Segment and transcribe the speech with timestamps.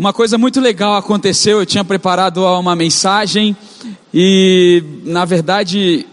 [0.00, 1.58] Uma coisa muito legal aconteceu.
[1.58, 3.54] Eu tinha preparado uma mensagem
[4.14, 6.06] e, na verdade,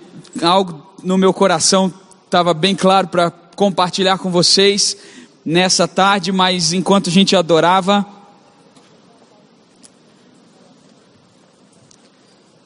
[0.44, 1.94] algo no meu coração
[2.26, 4.98] estava bem claro para compartilhar com vocês
[5.46, 8.06] nessa tarde, mas enquanto a gente adorava,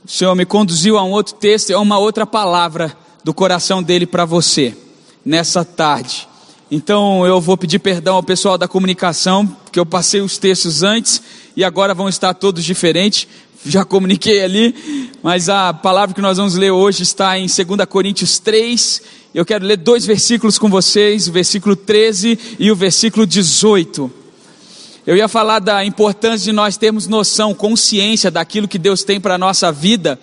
[0.04, 4.08] o Senhor me conduziu a um outro texto, a uma outra palavra do coração dele
[4.08, 4.76] para você
[5.24, 6.28] nessa tarde.
[6.72, 11.22] Então eu vou pedir perdão ao pessoal da comunicação, porque eu passei os textos antes
[11.56, 13.26] e agora vão estar todos diferentes.
[13.66, 14.76] Já comuniquei ali,
[15.24, 19.02] mas a palavra que nós vamos ler hoje está em 2 Coríntios 3.
[19.34, 24.12] Eu quero ler dois versículos com vocês, o versículo 13 e o versículo 18.
[25.08, 29.36] Eu ia falar da importância de nós termos noção, consciência daquilo que Deus tem para
[29.36, 30.20] a nossa vida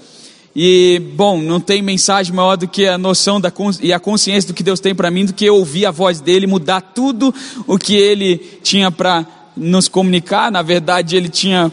[0.61, 4.55] e, bom, não tem mensagem maior do que a noção da, e a consciência do
[4.55, 7.33] que Deus tem para mim, do que ouvir a voz dele, mudar tudo
[7.65, 9.25] o que ele tinha para
[9.59, 10.51] nos comunicar.
[10.51, 11.71] Na verdade, ele tinha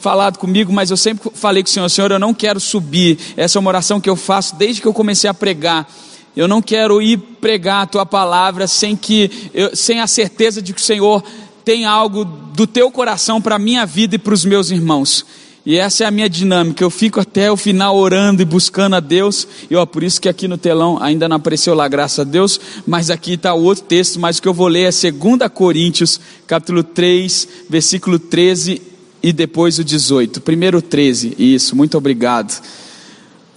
[0.00, 3.18] falado comigo, mas eu sempre falei com o Senhor: Senhor, eu não quero subir.
[3.36, 5.88] Essa é uma oração que eu faço desde que eu comecei a pregar.
[6.36, 10.72] Eu não quero ir pregar a tua palavra sem que, eu, sem a certeza de
[10.72, 11.22] que o Senhor
[11.64, 15.24] tem algo do teu coração para a minha vida e para os meus irmãos.
[15.66, 16.84] E essa é a minha dinâmica.
[16.84, 19.48] Eu fico até o final orando e buscando a Deus.
[19.70, 22.60] E ó, por isso que aqui no telão ainda não apareceu lá, graças a Deus.
[22.86, 24.20] Mas aqui está o outro texto.
[24.20, 28.82] Mas o que eu vou ler é 2 Coríntios, capítulo 3, versículo 13
[29.22, 30.42] e depois o 18.
[30.42, 31.34] Primeiro 13.
[31.38, 32.62] Isso, muito obrigado.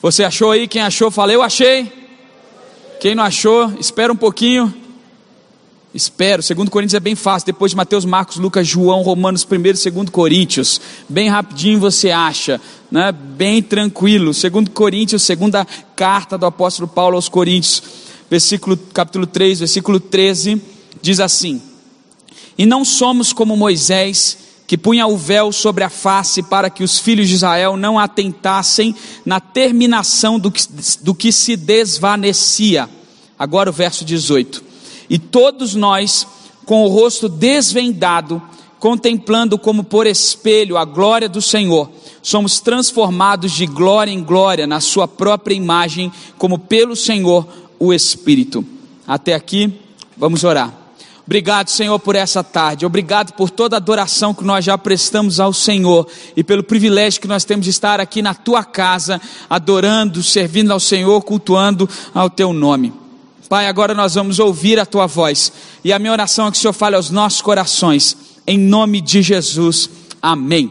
[0.02, 0.66] Você achou aí?
[0.66, 1.92] Quem achou, fala, eu achei.
[3.02, 4.74] Quem não achou, espera um pouquinho.
[5.94, 10.12] Espero, segundo Coríntios é bem fácil, depois de Mateus, Marcos, Lucas, João, Romanos, primeiro, segundo
[10.12, 12.60] Coríntios, bem rapidinho você acha,
[12.92, 13.12] né?
[13.12, 15.66] bem tranquilo, segundo Coríntios, segunda
[15.96, 17.82] carta do apóstolo Paulo aos Coríntios,
[18.30, 20.62] versículo, capítulo 3, versículo 13,
[21.02, 21.62] diz assim,
[22.58, 27.00] e não somos como Moisés, que punha o véu sobre a face para que os
[27.00, 28.94] filhos de Israel não atentassem
[29.26, 30.62] na terminação do que,
[31.02, 32.90] do que se desvanecia,
[33.40, 34.67] agora o verso 18,
[35.10, 36.28] e todos nós,
[36.66, 38.42] com o rosto desvendado,
[38.80, 41.90] contemplando como por espelho a glória do Senhor,
[42.22, 47.48] somos transformados de glória em glória na Sua própria imagem, como pelo Senhor
[47.80, 48.66] o Espírito.
[49.08, 49.74] Até aqui,
[50.18, 50.74] vamos orar.
[51.26, 52.86] Obrigado, Senhor, por essa tarde.
[52.86, 56.08] Obrigado por toda a adoração que nós já prestamos ao Senhor
[56.38, 59.20] e pelo privilégio que nós temos de estar aqui na tua casa,
[59.50, 62.94] adorando, servindo ao Senhor, cultuando ao teu nome.
[63.50, 65.54] Pai, agora nós vamos ouvir a tua voz.
[65.82, 68.18] E a minha oração é que o Senhor fale aos nossos corações.
[68.46, 69.90] Em nome de Jesus.
[70.22, 70.70] Amém.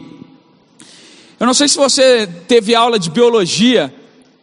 [1.39, 3.91] Eu não sei se você teve aula de biologia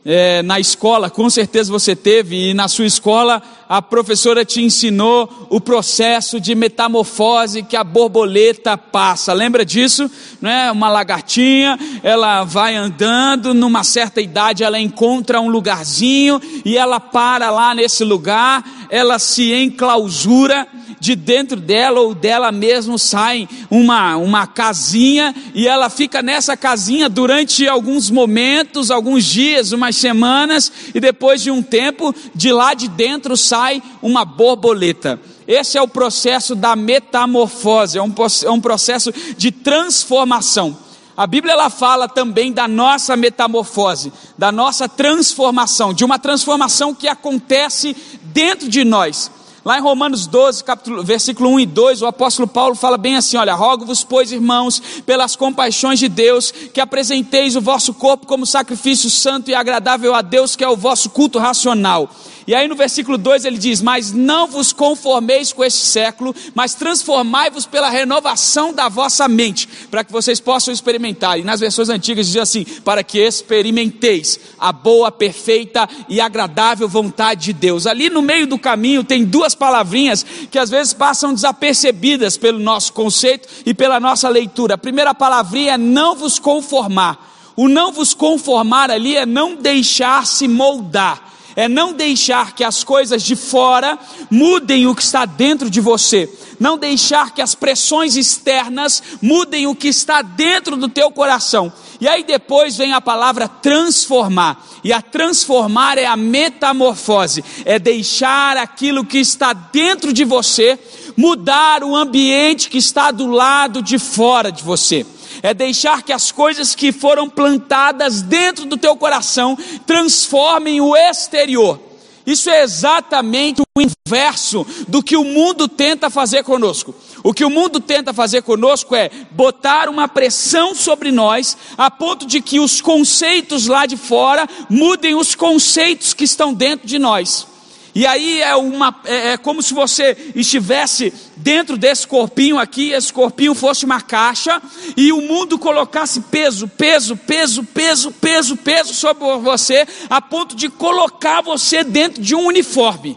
[0.04, 5.48] é, na escola, com certeza você teve, e na sua escola a professora te ensinou
[5.48, 9.32] o processo de metamorfose que a borboleta passa.
[9.32, 10.10] Lembra disso?
[10.42, 10.70] É?
[10.70, 17.50] Uma lagartinha, ela vai andando, numa certa idade ela encontra um lugarzinho e ela para
[17.50, 20.68] lá nesse lugar, ela se enclausura
[21.00, 27.10] de dentro dela ou dela mesmo sai uma, uma casinha e ela fica nessa casinha
[27.10, 32.88] durante alguns momentos, alguns dias, umas semanas e depois de um tempo, de lá de
[32.88, 33.53] dentro sai
[34.02, 35.20] uma borboleta.
[35.46, 38.12] Esse é o processo da metamorfose, é um,
[38.44, 40.76] é um processo de transformação.
[41.16, 47.06] A Bíblia ela fala também da nossa metamorfose, da nossa transformação, de uma transformação que
[47.06, 49.30] acontece dentro de nós.
[49.64, 53.38] Lá em Romanos 12, capítulo, versículo 1 e 2, o apóstolo Paulo fala bem assim:
[53.38, 59.08] Olha, rogo-vos, pois, irmãos, pelas compaixões de Deus, que apresenteis o vosso corpo como sacrifício
[59.08, 62.10] santo e agradável a Deus, que é o vosso culto racional.
[62.46, 66.74] E aí no versículo 2 ele diz: Mas não vos conformeis com este século, mas
[66.74, 71.38] transformai-vos pela renovação da vossa mente, para que vocês possam experimentar.
[71.38, 77.46] E nas versões antigas diz assim: Para que experimenteis a boa, perfeita e agradável vontade
[77.46, 77.86] de Deus.
[77.86, 82.92] Ali no meio do caminho tem duas palavrinhas que às vezes passam desapercebidas pelo nosso
[82.92, 84.74] conceito e pela nossa leitura.
[84.74, 87.32] A primeira palavrinha é não vos conformar.
[87.56, 92.82] O não vos conformar ali é não deixar se moldar é não deixar que as
[92.82, 93.98] coisas de fora
[94.30, 96.28] mudem o que está dentro de você,
[96.58, 101.72] não deixar que as pressões externas mudem o que está dentro do teu coração.
[102.00, 108.56] E aí depois vem a palavra transformar, e a transformar é a metamorfose, é deixar
[108.56, 110.78] aquilo que está dentro de você
[111.16, 115.06] mudar o ambiente que está do lado de fora de você
[115.42, 121.78] é deixar que as coisas que foram plantadas dentro do teu coração transformem o exterior.
[122.26, 126.94] Isso é exatamente o inverso do que o mundo tenta fazer conosco.
[127.24, 132.26] O que o mundo tenta fazer conosco é botar uma pressão sobre nós, a ponto
[132.26, 137.46] de que os conceitos lá de fora mudem os conceitos que estão dentro de nós.
[137.94, 143.10] E aí é, uma, é, é, como se você estivesse dentro desse corpinho aqui, esse
[143.10, 144.60] corpinho fosse uma caixa,
[144.94, 150.68] e o mundo colocasse peso, peso, peso, peso, peso, peso sobre você, a ponto de
[150.68, 153.16] colocar você dentro de um uniforme,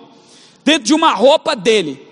[0.63, 2.06] dentro de uma roupa dele.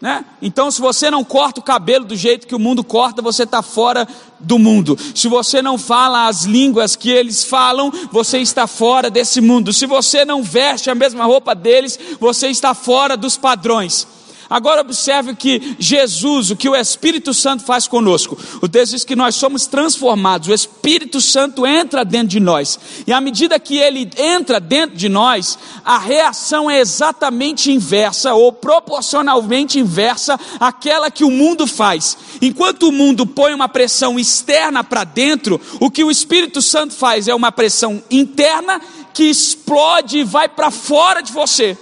[0.00, 0.24] Né?
[0.42, 3.62] Então, se você não corta o cabelo do jeito que o mundo corta, você está
[3.62, 4.06] fora
[4.38, 4.98] do mundo.
[5.14, 9.72] Se você não fala as línguas que eles falam, você está fora desse mundo.
[9.72, 14.06] Se você não veste a mesma roupa deles, você está fora dos padrões.
[14.48, 18.38] Agora observe que Jesus, o que o Espírito Santo faz conosco.
[18.62, 22.78] O texto diz que nós somos transformados, o Espírito Santo entra dentro de nós.
[23.06, 28.52] E à medida que ele entra dentro de nós, a reação é exatamente inversa ou
[28.52, 32.16] proporcionalmente inversa àquela que o mundo faz.
[32.40, 37.26] Enquanto o mundo põe uma pressão externa para dentro, o que o Espírito Santo faz
[37.26, 38.80] é uma pressão interna
[39.12, 41.76] que explode e vai para fora de você.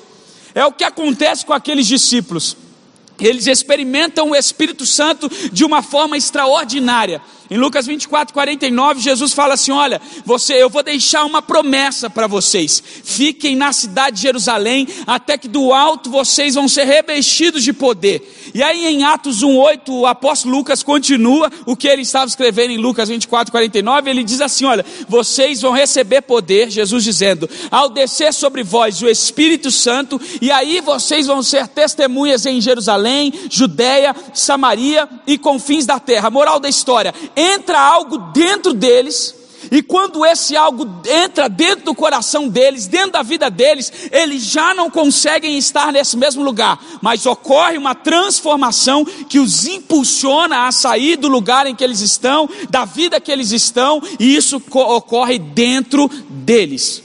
[0.54, 2.56] É o que acontece com aqueles discípulos.
[3.18, 7.20] Eles experimentam o Espírito Santo de uma forma extraordinária.
[7.54, 12.26] Em Lucas 24, 49, Jesus fala assim: Olha, você, eu vou deixar uma promessa para
[12.26, 12.82] vocês.
[13.04, 18.50] Fiquem na cidade de Jerusalém, até que do alto vocês vão ser revestidos de poder.
[18.52, 22.76] E aí em Atos 1,8, o apóstolo Lucas continua o que ele estava escrevendo em
[22.76, 24.10] Lucas 24, 49.
[24.10, 29.08] Ele diz assim: Olha, vocês vão receber poder, Jesus dizendo, ao descer sobre vós o
[29.08, 36.00] Espírito Santo, e aí vocês vão ser testemunhas em Jerusalém, Judéia, Samaria e confins da
[36.00, 36.30] terra.
[36.30, 37.14] Moral da história
[37.44, 39.34] entra algo dentro deles,
[39.70, 44.74] e quando esse algo entra dentro do coração deles, dentro da vida deles, eles já
[44.74, 51.16] não conseguem estar nesse mesmo lugar, mas ocorre uma transformação que os impulsiona a sair
[51.16, 56.08] do lugar em que eles estão, da vida que eles estão, e isso ocorre dentro
[56.28, 57.02] deles.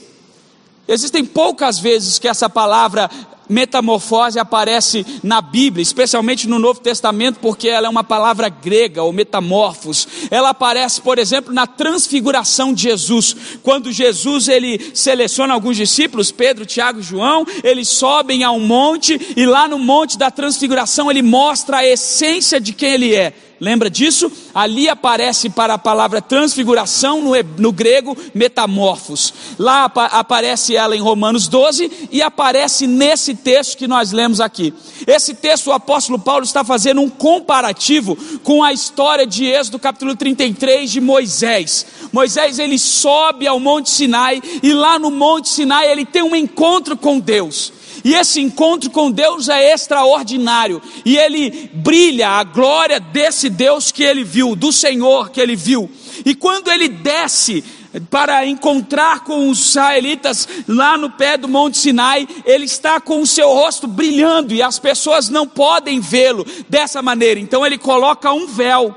[0.86, 3.08] Existem poucas vezes que essa palavra
[3.50, 9.12] metamorfose aparece na Bíblia, especialmente no Novo Testamento, porque ela é uma palavra grega, ou
[9.12, 10.08] metamorfos.
[10.30, 13.36] Ela aparece, por exemplo, na transfiguração de Jesus.
[13.62, 19.20] Quando Jesus ele seleciona alguns discípulos, Pedro, Tiago e João, eles sobem a um monte
[19.36, 23.49] e lá no monte da transfiguração ele mostra a essência de quem ele é.
[23.60, 24.32] Lembra disso?
[24.54, 29.34] Ali aparece para a palavra transfiguração no, no grego metamorfos.
[29.58, 34.72] Lá ap aparece ela em Romanos 12 e aparece nesse texto que nós lemos aqui.
[35.06, 40.16] Esse texto o apóstolo Paulo está fazendo um comparativo com a história de Êxodo capítulo
[40.16, 41.84] 33 de Moisés.
[42.10, 46.96] Moisés ele sobe ao Monte Sinai e lá no Monte Sinai ele tem um encontro
[46.96, 47.74] com Deus.
[48.04, 50.80] E esse encontro com Deus é extraordinário.
[51.04, 55.90] E ele brilha a glória desse Deus que ele viu, do Senhor que ele viu.
[56.24, 57.64] E quando ele desce
[58.08, 63.26] para encontrar com os israelitas lá no pé do Monte Sinai, ele está com o
[63.26, 67.40] seu rosto brilhando e as pessoas não podem vê-lo dessa maneira.
[67.40, 68.94] Então ele coloca um véu.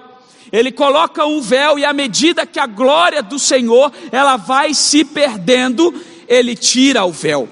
[0.51, 5.03] Ele coloca um véu e à medida que a glória do Senhor ela vai se
[5.03, 5.91] perdendo,
[6.27, 7.49] ele tira o véu.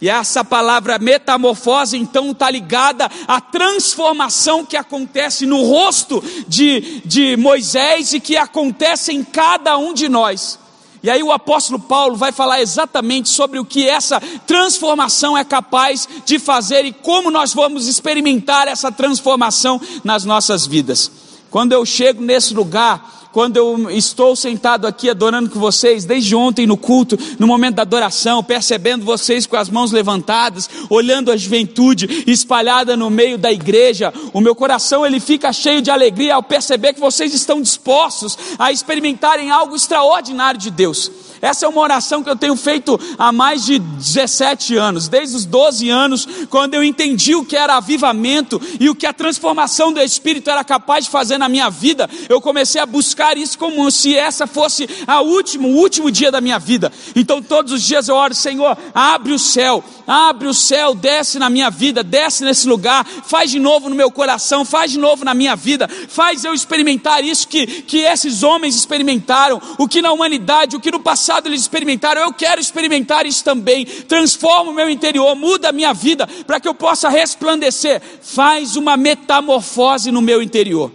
[0.00, 7.36] E essa palavra metamorfose então está ligada à transformação que acontece no rosto de, de
[7.36, 10.58] Moisés e que acontece em cada um de nós.
[11.02, 16.08] E aí o apóstolo Paulo vai falar exatamente sobre o que essa transformação é capaz
[16.24, 21.10] de fazer e como nós vamos experimentar essa transformação nas nossas vidas.
[21.50, 26.66] Quando eu chego nesse lugar, quando eu estou sentado aqui adorando com vocês, desde ontem
[26.66, 32.24] no culto, no momento da adoração, percebendo vocês com as mãos levantadas, olhando a juventude
[32.26, 36.92] espalhada no meio da igreja, o meu coração ele fica cheio de alegria ao perceber
[36.92, 41.29] que vocês estão dispostos a experimentarem algo extraordinário de Deus.
[41.42, 45.46] Essa é uma oração que eu tenho feito há mais de 17 anos, desde os
[45.46, 50.00] 12 anos, quando eu entendi o que era avivamento e o que a transformação do
[50.00, 52.08] Espírito era capaz de fazer na minha vida.
[52.28, 56.42] Eu comecei a buscar isso como se essa fosse a último, o último dia da
[56.42, 56.92] minha vida.
[57.16, 61.48] Então todos os dias eu oro, Senhor, abre o céu, abre o céu, desce na
[61.48, 65.32] minha vida, desce nesse lugar, faz de novo no meu coração, faz de novo na
[65.32, 70.76] minha vida, faz eu experimentar isso que, que esses homens experimentaram, o que na humanidade,
[70.76, 73.84] o que no passado passado eles experimentaram, eu quero experimentar isso também.
[73.84, 78.02] Transforma o meu interior, muda a minha vida para que eu possa resplandecer.
[78.20, 80.90] Faz uma metamorfose no meu interior.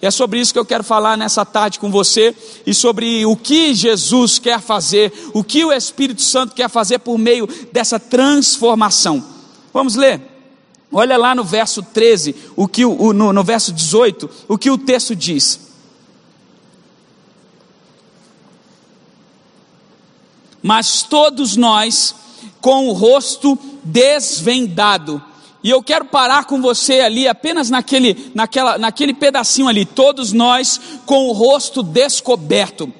[0.00, 2.34] É sobre isso que eu quero falar nessa tarde com você
[2.64, 7.18] e sobre o que Jesus quer fazer, o que o Espírito Santo quer fazer por
[7.18, 9.24] meio dessa transformação.
[9.72, 10.20] Vamos ler.
[10.92, 14.78] Olha lá no verso 13, o que o, no, no verso 18, o que o
[14.78, 15.71] texto diz.
[20.62, 22.14] Mas todos nós,
[22.60, 25.22] com o rosto desvendado,
[25.64, 30.80] e eu quero parar com você ali, apenas naquele, naquela, naquele pedacinho ali, todos nós
[31.06, 32.92] com o rosto descoberto.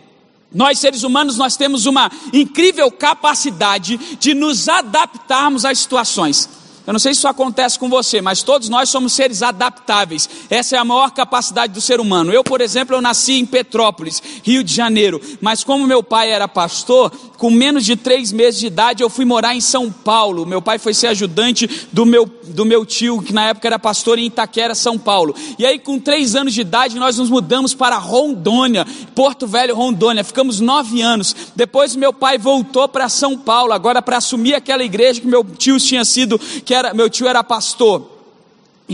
[0.55, 6.49] Nós seres humanos, nós temos uma incrível capacidade de nos adaptarmos às situações.
[6.87, 10.29] Eu não sei se isso acontece com você, mas todos nós somos seres adaptáveis.
[10.51, 12.33] Essa é a maior capacidade do ser humano.
[12.33, 16.49] Eu, por exemplo, eu nasci em Petrópolis, Rio de Janeiro, mas como meu pai era
[16.49, 17.13] pastor,
[17.43, 20.47] com menos de três meses de idade eu fui morar em São Paulo.
[20.47, 24.19] Meu pai foi ser ajudante do meu, do meu tio, que na época era pastor
[24.19, 25.35] em Itaquera, São Paulo.
[25.59, 30.23] E aí, com três anos de idade, nós nos mudamos para Rondônia, Porto Velho, Rondônia.
[30.23, 31.35] Ficamos nove anos.
[31.55, 35.79] Depois, meu pai voltou para São Paulo, agora para assumir aquela igreja que meu tio
[35.79, 36.41] tinha sido.
[36.73, 38.01] Que era, meu tio era pastor.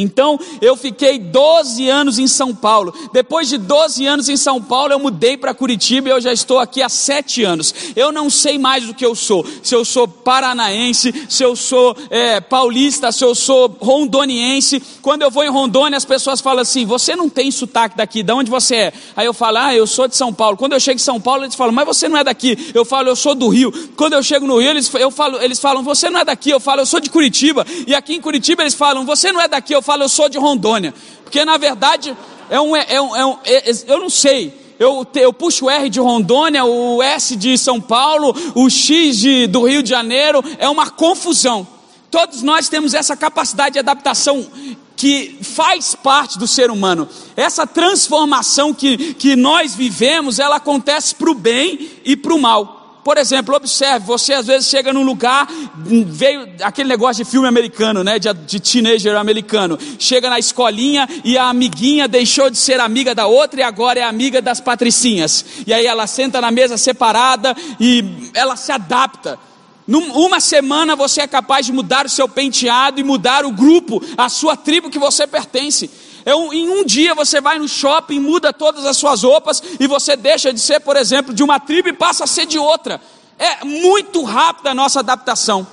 [0.03, 2.93] Então eu fiquei 12 anos em São Paulo.
[3.13, 6.59] Depois de 12 anos em São Paulo, eu mudei para Curitiba e eu já estou
[6.59, 7.75] aqui há 7 anos.
[7.95, 9.47] Eu não sei mais do que eu sou.
[9.63, 14.83] Se eu sou paranaense, se eu sou é, paulista, se eu sou rondoniense.
[15.03, 18.33] Quando eu vou em Rondônia, as pessoas falam assim: Você não tem sotaque daqui, de
[18.33, 18.93] onde você é?
[19.17, 20.57] Aí eu falo: Ah, eu sou de São Paulo.
[20.57, 22.73] Quando eu chego em São Paulo, eles falam: Mas você não é daqui.
[22.75, 23.73] Eu falo: Eu sou do Rio.
[23.97, 26.51] Quando eu chego no Rio, eles, eu falo, eles falam: Você não é daqui.
[26.51, 27.67] Eu falo: Eu sou de Curitiba.
[27.87, 29.75] E aqui em Curitiba, eles falam: Você não é daqui.
[29.75, 30.95] Eu falo: Eu sou de Rondônia.
[31.25, 32.17] Porque na verdade,
[32.51, 34.69] é um, é um, é um é, eu não sei.
[34.79, 39.49] Eu, eu puxo o R de Rondônia, o S de São Paulo, o X de,
[39.49, 41.67] do Rio de Janeiro, é uma confusão.
[42.11, 44.47] Todos nós temos essa capacidade de adaptação
[44.95, 47.09] que faz parte do ser humano.
[47.37, 52.78] Essa transformação que, que nós vivemos, ela acontece para o bem e para o mal.
[53.05, 58.05] Por exemplo, observe, você às vezes chega num lugar, veio aquele negócio de filme americano,
[58.05, 63.15] né, de, de teenager americano, chega na escolinha e a amiguinha deixou de ser amiga
[63.15, 65.45] da outra e agora é amiga das patricinhas.
[65.67, 69.39] E aí ela senta na mesa separada e ela se adapta.
[69.87, 74.29] Numa semana você é capaz de mudar o seu penteado e mudar o grupo, a
[74.29, 75.89] sua tribo que você pertence.
[76.25, 79.87] É um, em um dia você vai no shopping, muda todas as suas roupas e
[79.87, 83.01] você deixa de ser, por exemplo, de uma tribo e passa a ser de outra.
[83.39, 85.67] É muito rápida a nossa adaptação.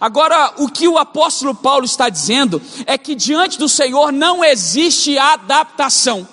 [0.00, 5.18] Agora, o que o apóstolo Paulo está dizendo é que diante do Senhor não existe
[5.18, 6.28] adaptação.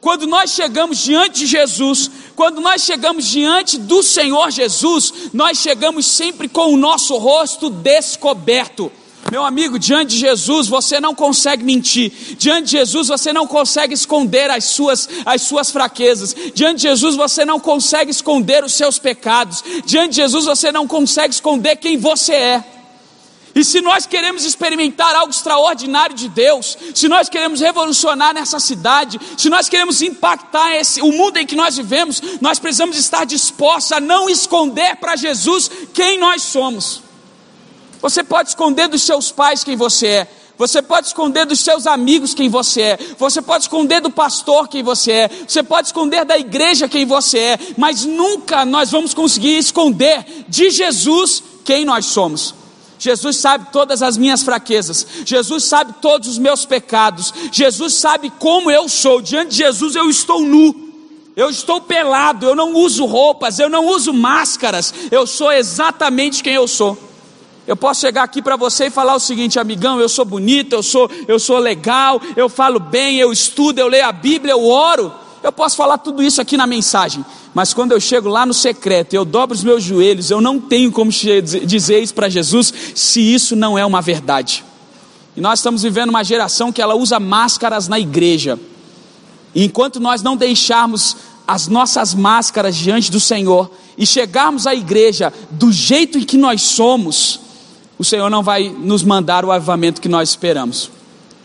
[0.00, 6.06] Quando nós chegamos diante de Jesus, quando nós chegamos diante do Senhor Jesus, nós chegamos
[6.06, 8.90] sempre com o nosso rosto descoberto.
[9.30, 13.92] Meu amigo, diante de Jesus você não consegue mentir, diante de Jesus você não consegue
[13.92, 18.98] esconder as suas, as suas fraquezas, diante de Jesus você não consegue esconder os seus
[18.98, 22.64] pecados, diante de Jesus você não consegue esconder quem você é.
[23.52, 29.18] E se nós queremos experimentar algo extraordinário de Deus, se nós queremos revolucionar nessa cidade,
[29.36, 33.92] se nós queremos impactar esse, o mundo em que nós vivemos, nós precisamos estar dispostos
[33.92, 37.05] a não esconder para Jesus quem nós somos.
[38.06, 40.28] Você pode esconder dos seus pais quem você é.
[40.56, 42.98] Você pode esconder dos seus amigos quem você é.
[43.18, 45.30] Você pode esconder do pastor quem você é.
[45.44, 47.58] Você pode esconder da igreja quem você é.
[47.76, 52.54] Mas nunca nós vamos conseguir esconder de Jesus quem nós somos.
[52.96, 55.04] Jesus sabe todas as minhas fraquezas.
[55.24, 57.34] Jesus sabe todos os meus pecados.
[57.50, 59.20] Jesus sabe como eu sou.
[59.20, 60.92] Diante de Jesus eu estou nu.
[61.34, 62.46] Eu estou pelado.
[62.46, 63.58] Eu não uso roupas.
[63.58, 64.94] Eu não uso máscaras.
[65.10, 67.05] Eu sou exatamente quem eu sou.
[67.66, 70.82] Eu posso chegar aqui para você e falar o seguinte, amigão, eu sou bonito, eu
[70.82, 75.12] sou, eu sou legal, eu falo bem, eu estudo, eu leio a Bíblia, eu oro.
[75.42, 79.14] Eu posso falar tudo isso aqui na mensagem, mas quando eu chego lá no secreto,
[79.14, 83.54] eu dobro os meus joelhos, eu não tenho como dizer isso para Jesus se isso
[83.54, 84.64] não é uma verdade.
[85.36, 88.58] E nós estamos vivendo uma geração que ela usa máscaras na igreja.
[89.54, 95.32] E enquanto nós não deixarmos as nossas máscaras diante do Senhor e chegarmos à igreja
[95.50, 97.45] do jeito em que nós somos,
[97.98, 100.90] o Senhor não vai nos mandar o avivamento que nós esperamos.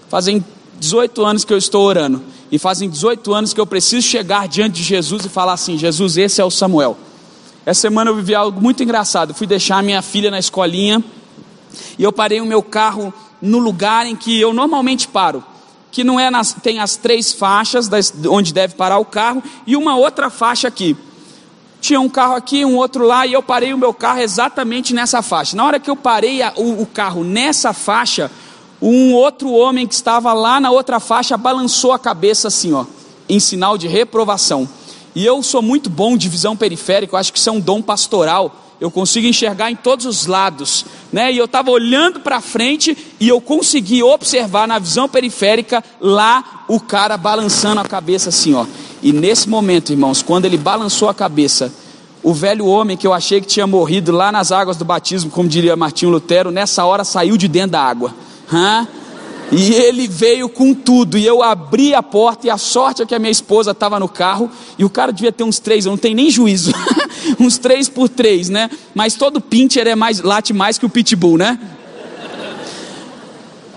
[0.10, 0.44] Fazem
[0.80, 4.74] 18 anos que eu estou orando, e fazem 18 anos que eu preciso chegar diante
[4.76, 6.98] de Jesus e falar assim: Jesus, esse é o Samuel.
[7.66, 9.30] Essa semana eu vivi algo muito engraçado.
[9.30, 11.02] Eu fui deixar minha filha na escolinha
[11.98, 15.44] e eu parei o meu carro no lugar em que eu normalmente paro,
[15.92, 19.76] que não é nas, tem as três faixas das, onde deve parar o carro e
[19.76, 20.98] uma outra faixa aqui.
[21.82, 25.24] Tinha um carro aqui, um outro lá, e eu parei o meu carro exatamente nessa
[25.24, 25.58] faixa.
[25.58, 28.30] Na hora que eu parei a, o, o carro nessa faixa,
[28.80, 32.86] um outro homem que estava lá na outra faixa balançou a cabeça assim, ó,
[33.28, 34.70] em sinal de reprovação.
[35.16, 37.82] E eu sou muito bom de visão periférica, eu acho que isso é um dom
[37.82, 38.56] pastoral.
[38.80, 41.32] eu consigo enxergar em todos os lados, né?
[41.32, 46.80] E eu estava olhando para frente e eu consegui observar na visão periférica lá o
[46.80, 48.66] cara balançando a cabeça assim, ó.
[49.02, 51.74] E nesse momento, irmãos, quando ele balançou a cabeça,
[52.24, 55.50] o velho homem que eu achei que tinha morrido lá nas águas do batismo, como
[55.50, 58.14] diria Martinho Lutero, nessa hora saiu de dentro da água.
[58.52, 58.88] Hã?
[59.52, 63.14] E ele veio com tudo, e eu abri a porta, e a sorte é que
[63.14, 65.98] a minha esposa estava no carro, e o cara devia ter uns três, eu não
[65.98, 66.72] tenho nem juízo,
[67.38, 68.70] uns três por três, né?
[68.96, 71.60] Mas todo pincher é mais, late mais que o pitbull, né?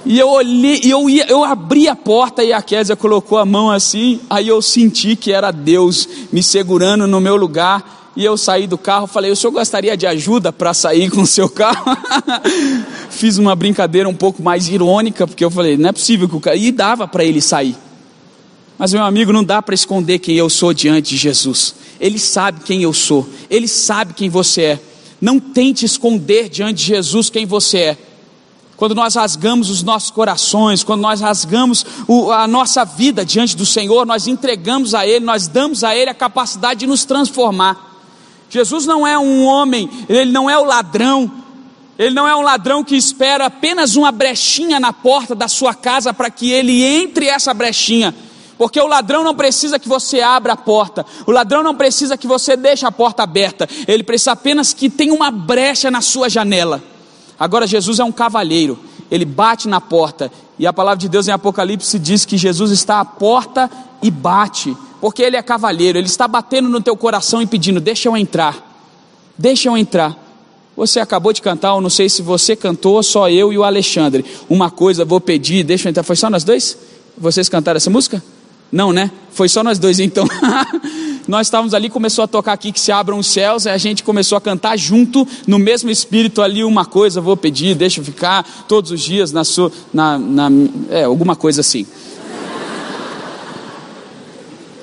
[0.06, 3.70] E eu olhei, eu, ia, eu abri a porta e a Késia colocou a mão
[3.70, 8.66] assim, aí eu senti que era Deus me segurando no meu lugar, e eu saí
[8.66, 11.84] do carro, falei: "O senhor gostaria de ajuda para sair com o seu carro?"
[13.10, 16.40] Fiz uma brincadeira um pouco mais irônica, porque eu falei: "Não é possível que o
[16.40, 17.74] cara..." e dava para ele sair.
[18.78, 21.74] Mas meu amigo, não dá para esconder quem eu sou diante de Jesus.
[22.00, 23.28] Ele sabe quem eu sou.
[23.48, 24.80] Ele sabe quem você é.
[25.20, 27.98] Não tente esconder diante de Jesus quem você é.
[28.76, 33.64] Quando nós rasgamos os nossos corações, quando nós rasgamos o, a nossa vida diante do
[33.64, 37.92] Senhor, nós entregamos a Ele, nós damos a Ele a capacidade de nos transformar.
[38.50, 41.30] Jesus não é um homem, ele não é o ladrão,
[41.98, 46.14] ele não é um ladrão que espera apenas uma brechinha na porta da sua casa
[46.14, 48.14] para que ele entre essa brechinha.
[48.56, 52.26] Porque o ladrão não precisa que você abra a porta, o ladrão não precisa que
[52.26, 56.93] você deixe a porta aberta, ele precisa apenas que tenha uma brecha na sua janela.
[57.38, 58.78] Agora, Jesus é um cavalheiro,
[59.10, 63.00] ele bate na porta, e a palavra de Deus em Apocalipse diz que Jesus está
[63.00, 63.70] à porta
[64.02, 68.08] e bate porque Ele é cavalheiro, Ele está batendo no teu coração e pedindo: deixa
[68.08, 68.56] eu entrar,
[69.36, 70.16] deixa eu entrar.
[70.74, 74.24] Você acabou de cantar, eu não sei se você cantou, só eu e o Alexandre.
[74.48, 76.04] Uma coisa vou pedir, deixa eu entrar.
[76.04, 76.78] Foi só nós dois?
[77.18, 78.24] Vocês cantaram essa música?
[78.72, 79.10] Não, né?
[79.30, 80.24] Foi só nós dois então.
[81.26, 84.02] nós estávamos ali, começou a tocar aqui que se abram os céus, e a gente
[84.02, 88.44] começou a cantar junto, no mesmo espírito ali, uma coisa vou pedir, deixa eu ficar
[88.68, 89.72] todos os dias na sua.
[89.92, 90.50] Na, na,
[90.90, 91.86] é, alguma coisa assim.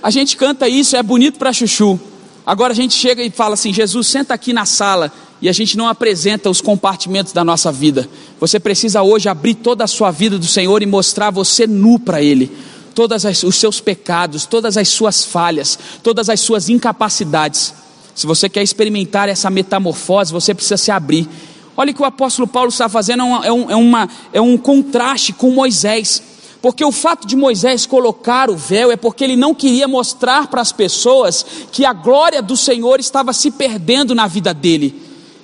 [0.01, 1.99] A gente canta isso, é bonito para chuchu.
[2.45, 5.11] Agora a gente chega e fala assim: Jesus, senta aqui na sala.
[5.41, 8.07] E a gente não apresenta os compartimentos da nossa vida.
[8.39, 12.21] Você precisa hoje abrir toda a sua vida do Senhor e mostrar você nu para
[12.21, 12.51] Ele.
[12.93, 17.73] Todos os seus pecados, todas as suas falhas, todas as suas incapacidades.
[18.13, 21.27] Se você quer experimentar essa metamorfose, você precisa se abrir.
[21.75, 25.33] Olha o que o apóstolo Paulo está fazendo, é um, é, uma, é um contraste
[25.33, 26.21] com Moisés.
[26.61, 30.61] Porque o fato de Moisés colocar o véu é porque ele não queria mostrar para
[30.61, 35.01] as pessoas que a glória do Senhor estava se perdendo na vida dele.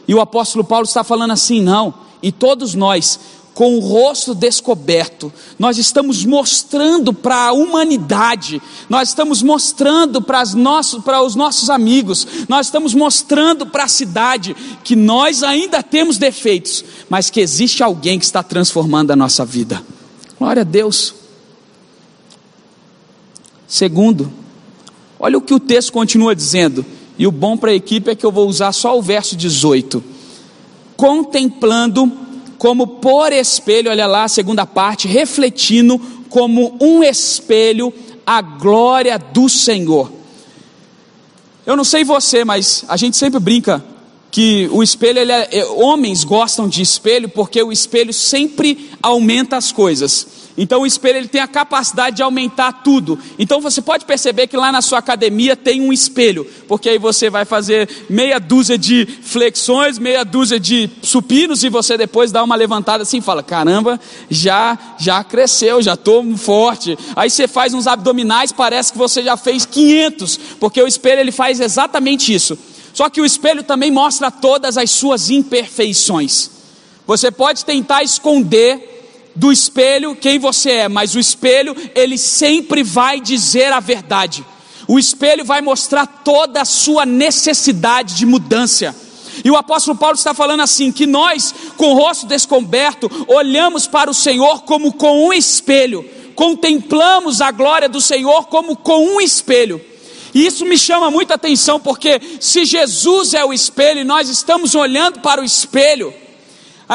[0.08, 3.20] E o apóstolo Paulo está falando assim: não, e todos nós,
[3.58, 11.34] com o rosto descoberto, nós estamos mostrando para a humanidade, nós estamos mostrando para, os
[11.34, 17.40] nossos amigos, nós estamos mostrando para a cidade que nós ainda temos defeitos, mas que
[17.40, 19.84] existe alguém que está transformando a nossa vida.
[20.38, 21.16] Glória a Deus.
[23.68, 24.32] Segundo,
[25.20, 26.86] olha o que o texto continua dizendo,
[27.18, 30.04] e o bom para a equipe é que eu vou usar só o verso 18.
[30.96, 32.27] Contemplando
[32.58, 37.94] como por espelho, olha lá segunda parte, refletindo como um espelho
[38.26, 40.12] a glória do Senhor.
[41.66, 43.84] Eu não sei você, mas a gente sempre brinca
[44.32, 49.72] que o espelho, é, é, homens gostam de espelho porque o espelho sempre aumenta as
[49.72, 50.28] coisas.
[50.58, 53.20] Então o espelho ele tem a capacidade de aumentar tudo.
[53.38, 57.30] Então você pode perceber que lá na sua academia tem um espelho, porque aí você
[57.30, 62.56] vai fazer meia dúzia de flexões, meia dúzia de supinos e você depois dá uma
[62.56, 66.98] levantada assim e fala: "Caramba, já já cresceu, já estou forte".
[67.16, 71.32] Aí você faz uns abdominais, parece que você já fez 500, porque o espelho ele
[71.32, 72.58] faz exatamente isso.
[72.94, 76.50] Só que o espelho também mostra todas as suas imperfeições.
[77.06, 78.97] Você pode tentar esconder
[79.38, 84.44] do espelho quem você é, mas o espelho, ele sempre vai dizer a verdade.
[84.88, 88.96] O espelho vai mostrar toda a sua necessidade de mudança.
[89.44, 94.10] E o apóstolo Paulo está falando assim: que nós, com o rosto descoberto, olhamos para
[94.10, 99.80] o Senhor como com um espelho, contemplamos a glória do Senhor como com um espelho.
[100.34, 104.74] E isso me chama muita atenção, porque se Jesus é o espelho e nós estamos
[104.74, 106.14] olhando para o espelho,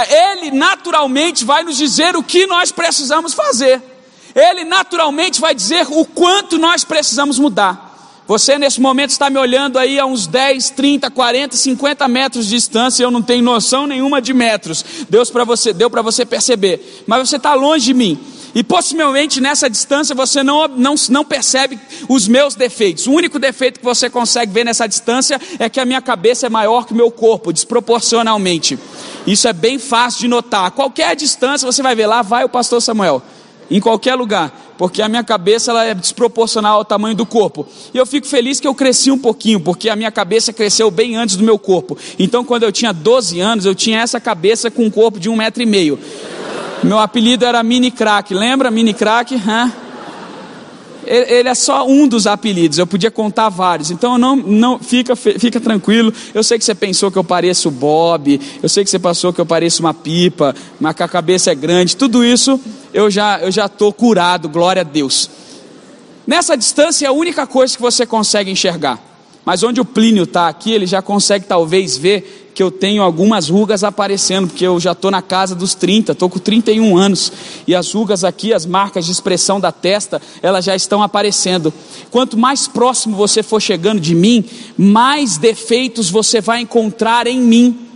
[0.08, 3.82] ele naturalmente vai nos dizer o que nós precisamos fazer.
[4.34, 7.92] Ele naturalmente vai dizer o quanto nós precisamos mudar.
[8.26, 12.52] Você nesse momento está me olhando aí a uns 10, 30, 40, 50 metros de
[12.52, 14.84] distância, eu não tenho noção nenhuma de metros.
[15.10, 17.04] Deus para você, deu para você perceber.
[17.06, 18.18] Mas você está longe de mim.
[18.54, 23.06] E possivelmente nessa distância você não, não, não percebe os meus defeitos.
[23.06, 26.50] O único defeito que você consegue ver nessa distância é que a minha cabeça é
[26.50, 28.78] maior que o meu corpo, desproporcionalmente.
[29.26, 30.66] Isso é bem fácil de notar.
[30.66, 33.22] A qualquer distância você vai ver lá, vai o pastor Samuel.
[33.70, 37.66] Em qualquer lugar, porque a minha cabeça ela é desproporcional ao tamanho do corpo.
[37.94, 41.16] E eu fico feliz que eu cresci um pouquinho, porque a minha cabeça cresceu bem
[41.16, 41.96] antes do meu corpo.
[42.18, 45.36] Então, quando eu tinha 12 anos, eu tinha essa cabeça com um corpo de um
[45.36, 45.98] metro e meio.
[46.82, 49.36] Meu apelido era Mini Crack, lembra Mini Crack?
[49.36, 49.70] Hã?
[51.04, 53.90] Ele é só um dos apelidos, eu podia contar vários.
[53.90, 56.12] Então não, não fica, fica tranquilo.
[56.32, 59.40] Eu sei que você pensou que eu pareço Bob, eu sei que você pensou que
[59.40, 61.96] eu pareço uma pipa, mas que a cabeça é grande.
[61.96, 62.60] Tudo isso
[62.92, 65.28] eu já eu já tô curado, glória a Deus.
[66.26, 68.98] Nessa distância é a única coisa que você consegue enxergar.
[69.44, 73.48] Mas onde o Plínio está aqui, ele já consegue talvez ver que eu tenho algumas
[73.48, 77.32] rugas aparecendo, porque eu já estou na casa dos 30, estou com 31 anos,
[77.66, 81.72] e as rugas aqui, as marcas de expressão da testa, elas já estão aparecendo.
[82.10, 84.44] Quanto mais próximo você for chegando de mim,
[84.76, 87.91] mais defeitos você vai encontrar em mim.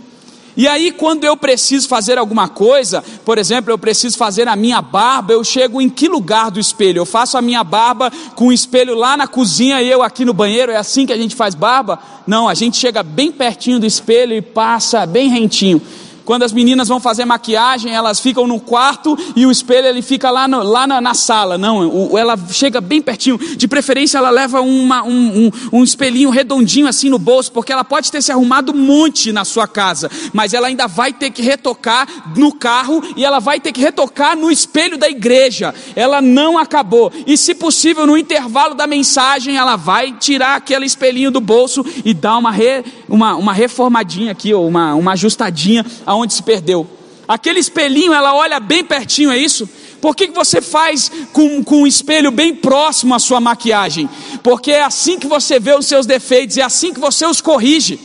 [0.57, 4.81] E aí, quando eu preciso fazer alguma coisa, por exemplo, eu preciso fazer a minha
[4.81, 6.97] barba, eu chego em que lugar do espelho?
[6.97, 10.33] Eu faço a minha barba com o espelho lá na cozinha e eu aqui no
[10.33, 11.99] banheiro, é assim que a gente faz barba?
[12.25, 15.79] Não, a gente chega bem pertinho do espelho e passa bem rentinho.
[16.27, 20.29] Quando as meninas vão fazer maquiagem, elas ficam no quarto e o espelho ele fica
[20.29, 21.57] lá, no, lá na, na, sala.
[21.57, 23.37] Não, o, ela chega bem pertinho.
[23.55, 27.85] De preferência, ela leva uma, um, um, um espelhinho redondinho assim no bolso, porque ela
[27.85, 31.41] pode ter se arrumado um monte na sua casa, mas ela ainda vai ter que
[31.41, 35.73] retocar no carro e ela vai ter que retocar no espelho da igreja.
[35.95, 37.09] Ela não acabou.
[37.25, 42.13] E se possível, no intervalo da mensagem, ela vai tirar aquele espelhinho do bolso e
[42.13, 45.85] dar uma, re, uma, uma reformadinha aqui, ou uma, uma ajustadinha
[46.17, 46.87] aonde se perdeu.
[47.27, 49.69] Aquele espelhinho, ela olha bem pertinho, é isso?
[50.01, 54.09] Por que, que você faz com, com um espelho bem próximo à sua maquiagem?
[54.43, 57.99] Porque é assim que você vê os seus defeitos, é assim que você os corrige.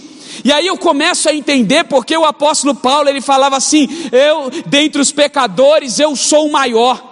[0.44, 5.00] E aí eu começo a entender porque o apóstolo Paulo ele falava assim: eu, dentre
[5.00, 7.11] os pecadores, eu sou o maior.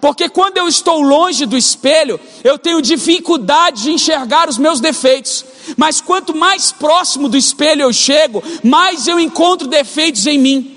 [0.00, 5.44] Porque quando eu estou longe do espelho, eu tenho dificuldade de enxergar os meus defeitos.
[5.76, 10.76] Mas quanto mais próximo do espelho eu chego, mais eu encontro defeitos em mim.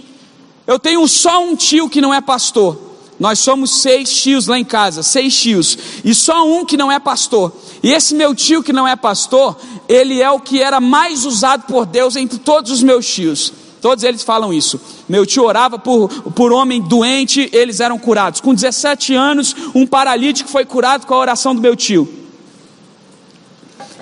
[0.66, 2.92] Eu tenho só um tio que não é pastor.
[3.20, 7.00] Nós somos seis tios lá em casa, seis tios, e só um que não é
[7.00, 7.54] pastor.
[7.84, 9.56] E esse meu tio que não é pastor,
[9.88, 13.54] ele é o que era mais usado por Deus entre todos os meus tios.
[13.82, 14.80] Todos eles falam isso.
[15.10, 18.40] Meu tio orava por, por homem doente, eles eram curados.
[18.40, 22.08] Com 17 anos, um paralítico foi curado com a oração do meu tio.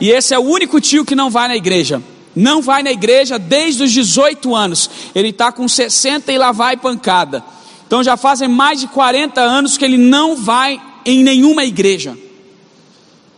[0.02, 2.04] E esse é o único tio que não vai na igreja.
[2.36, 4.90] Não vai na igreja desde os 18 anos.
[5.16, 7.44] Ele está com 60 e lá vai pancada.
[7.88, 12.18] Então já fazem mais de 40 anos que ele não vai em nenhuma igreja.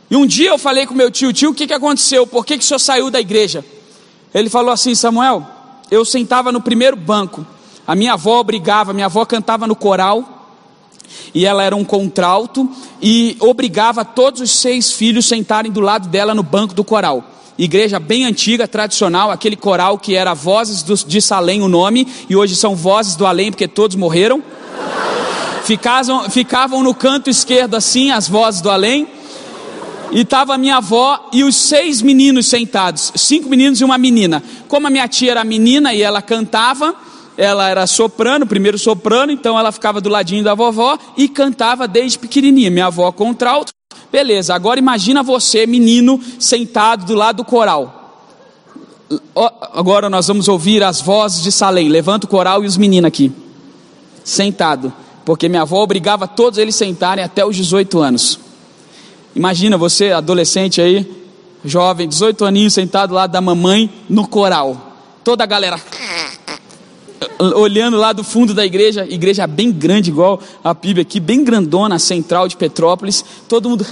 [0.10, 2.28] E um dia eu falei com meu tio, tio, o que, que aconteceu?
[2.28, 3.64] Por que, que o senhor saiu da igreja?
[4.34, 5.48] Ele falou assim, Samuel,
[5.92, 7.46] eu sentava no primeiro banco.
[7.86, 10.48] A minha avó brigava, minha avó cantava no coral
[11.36, 12.70] e ela era um contralto
[13.02, 17.26] e obrigava todos os seis filhos sentarem do lado dela no banco do coral.
[17.58, 22.36] Igreja bem antiga, tradicional, aquele coral que era Vozes do, de Salém o nome, e
[22.36, 24.42] hoje são Vozes do Além, porque todos morreram.
[25.64, 29.08] Ficavam, ficavam no canto esquerdo assim, as vozes do além,
[30.12, 34.44] e estava minha avó e os seis meninos sentados, cinco meninos e uma menina.
[34.68, 36.94] Como a minha tia era menina e ela cantava,
[37.38, 42.20] ela era soprano, primeiro soprano, então ela ficava do ladinho da vovó e cantava desde
[42.20, 42.70] pequenininha.
[42.70, 43.74] Minha avó contralto.
[44.12, 48.00] Beleza, agora imagina você, menino, sentado do lado do coral.
[49.74, 51.90] Agora nós vamos ouvir as vozes de Salém.
[51.90, 53.32] Levanta o coral e os meninos aqui.
[54.24, 54.92] Sentado.
[55.26, 58.51] Porque minha avó obrigava todos eles sentarem até os 18 anos.
[59.36, 61.10] Imagina você, adolescente aí,
[61.64, 64.96] jovem, 18 aninhos, sentado lá da mamãe no coral.
[65.24, 65.80] Toda a galera
[67.56, 71.98] olhando lá do fundo da igreja, igreja bem grande, igual a PIB aqui, bem grandona,
[72.00, 73.86] central de Petrópolis, todo mundo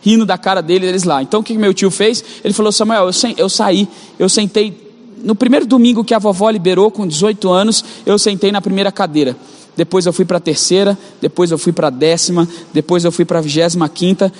[0.00, 1.22] rindo da cara dele, eles lá.
[1.22, 2.24] Então o que meu tio fez?
[2.44, 4.90] Ele falou: Samuel, eu, eu saí, eu sentei.
[5.22, 9.36] No primeiro domingo que a vovó liberou, com 18 anos, eu sentei na primeira cadeira.
[9.76, 13.24] Depois eu fui para a terceira, depois eu fui para a décima, depois eu fui
[13.24, 14.32] para a vigésima quinta.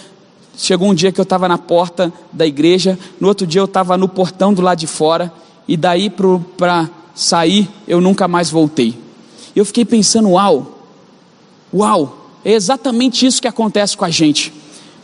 [0.57, 3.97] Chegou um dia que eu estava na porta da igreja, no outro dia eu estava
[3.97, 5.33] no portão do lado de fora,
[5.67, 8.99] e daí para saí, eu nunca mais voltei.
[9.55, 10.79] Eu fiquei pensando, uau,
[11.73, 14.53] uau, é exatamente isso que acontece com a gente.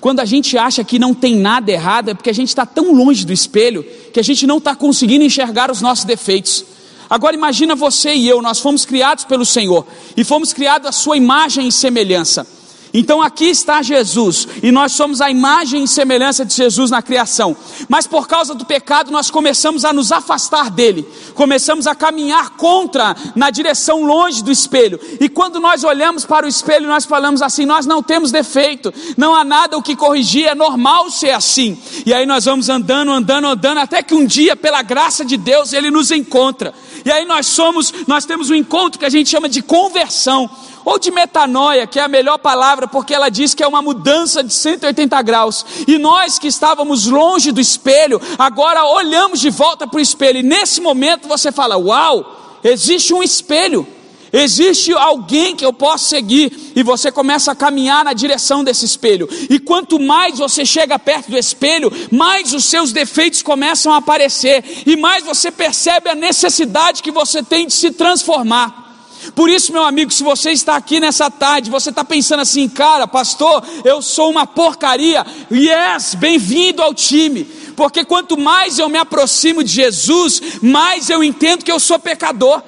[0.00, 2.92] Quando a gente acha que não tem nada errado, é porque a gente está tão
[2.94, 6.64] longe do espelho que a gente não está conseguindo enxergar os nossos defeitos.
[7.10, 11.16] Agora imagina você e eu, nós fomos criados pelo Senhor e fomos criados à sua
[11.16, 12.46] imagem e semelhança.
[12.92, 17.56] Então aqui está Jesus, e nós somos a imagem e semelhança de Jesus na criação.
[17.88, 23.14] Mas por causa do pecado, nós começamos a nos afastar dele, começamos a caminhar contra,
[23.34, 24.98] na direção longe do espelho.
[25.20, 29.34] E quando nós olhamos para o espelho, nós falamos assim: nós não temos defeito, não
[29.34, 31.78] há nada o que corrigir, é normal ser assim.
[32.06, 35.72] E aí nós vamos andando, andando, andando, até que um dia, pela graça de Deus,
[35.72, 36.72] ele nos encontra.
[37.04, 40.50] E aí nós somos, nós temos um encontro que a gente chama de conversão
[40.84, 44.44] ou de metanoia, que é a melhor palavra, porque ela diz que é uma mudança
[44.44, 45.66] de 180 graus.
[45.86, 50.42] E nós que estávamos longe do espelho, agora olhamos de volta para o espelho, e
[50.42, 53.86] nesse momento você fala: Uau, existe um espelho.
[54.32, 59.28] Existe alguém que eu posso seguir, e você começa a caminhar na direção desse espelho,
[59.48, 64.62] e quanto mais você chega perto do espelho, mais os seus defeitos começam a aparecer,
[64.86, 68.87] e mais você percebe a necessidade que você tem de se transformar.
[69.34, 73.06] Por isso, meu amigo, se você está aqui nessa tarde, você está pensando assim, cara,
[73.06, 75.24] pastor, eu sou uma porcaria.
[75.50, 77.44] Yes, bem-vindo ao time.
[77.76, 82.62] Porque quanto mais eu me aproximo de Jesus, mais eu entendo que eu sou pecador.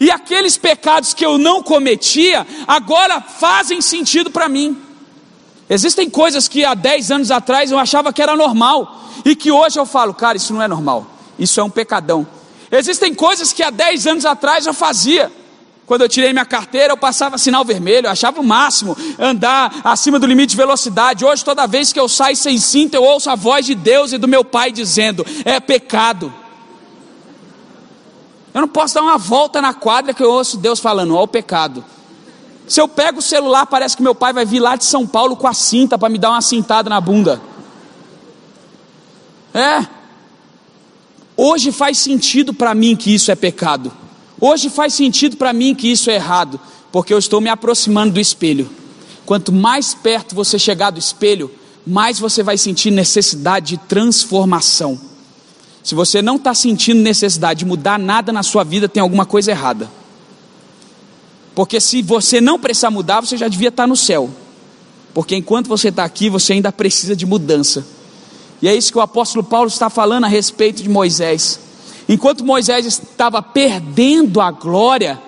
[0.00, 4.76] E aqueles pecados que eu não cometia, agora fazem sentido para mim.
[5.68, 9.78] Existem coisas que há 10 anos atrás eu achava que era normal, e que hoje
[9.78, 11.06] eu falo, cara, isso não é normal,
[11.38, 12.26] isso é um pecadão.
[12.70, 15.32] Existem coisas que há 10 anos atrás eu fazia,
[15.86, 20.18] quando eu tirei minha carteira, eu passava sinal vermelho, eu achava o máximo andar acima
[20.18, 21.24] do limite de velocidade.
[21.24, 24.18] Hoje, toda vez que eu saio sem cinto, eu ouço a voz de Deus e
[24.18, 26.32] do meu pai dizendo: é pecado.
[28.54, 31.28] Eu não posso dar uma volta na quadra que eu ouço Deus falando: ó, o
[31.28, 31.84] pecado.
[32.66, 35.36] Se eu pego o celular, parece que meu pai vai vir lá de São Paulo
[35.36, 37.42] com a cinta para me dar uma cintada na bunda.
[39.52, 39.86] É.
[41.36, 43.92] Hoje faz sentido para mim que isso é pecado.
[44.46, 46.60] Hoje faz sentido para mim que isso é errado,
[46.92, 48.68] porque eu estou me aproximando do espelho.
[49.24, 51.50] Quanto mais perto você chegar do espelho,
[51.86, 55.00] mais você vai sentir necessidade de transformação.
[55.82, 59.50] Se você não está sentindo necessidade de mudar nada na sua vida, tem alguma coisa
[59.50, 59.90] errada.
[61.54, 64.28] Porque se você não precisar mudar, você já devia estar tá no céu.
[65.14, 67.82] Porque enquanto você está aqui, você ainda precisa de mudança.
[68.60, 71.60] E é isso que o apóstolo Paulo está falando a respeito de Moisés.
[72.08, 75.20] Enquanto Moisés estava perdendo a glória,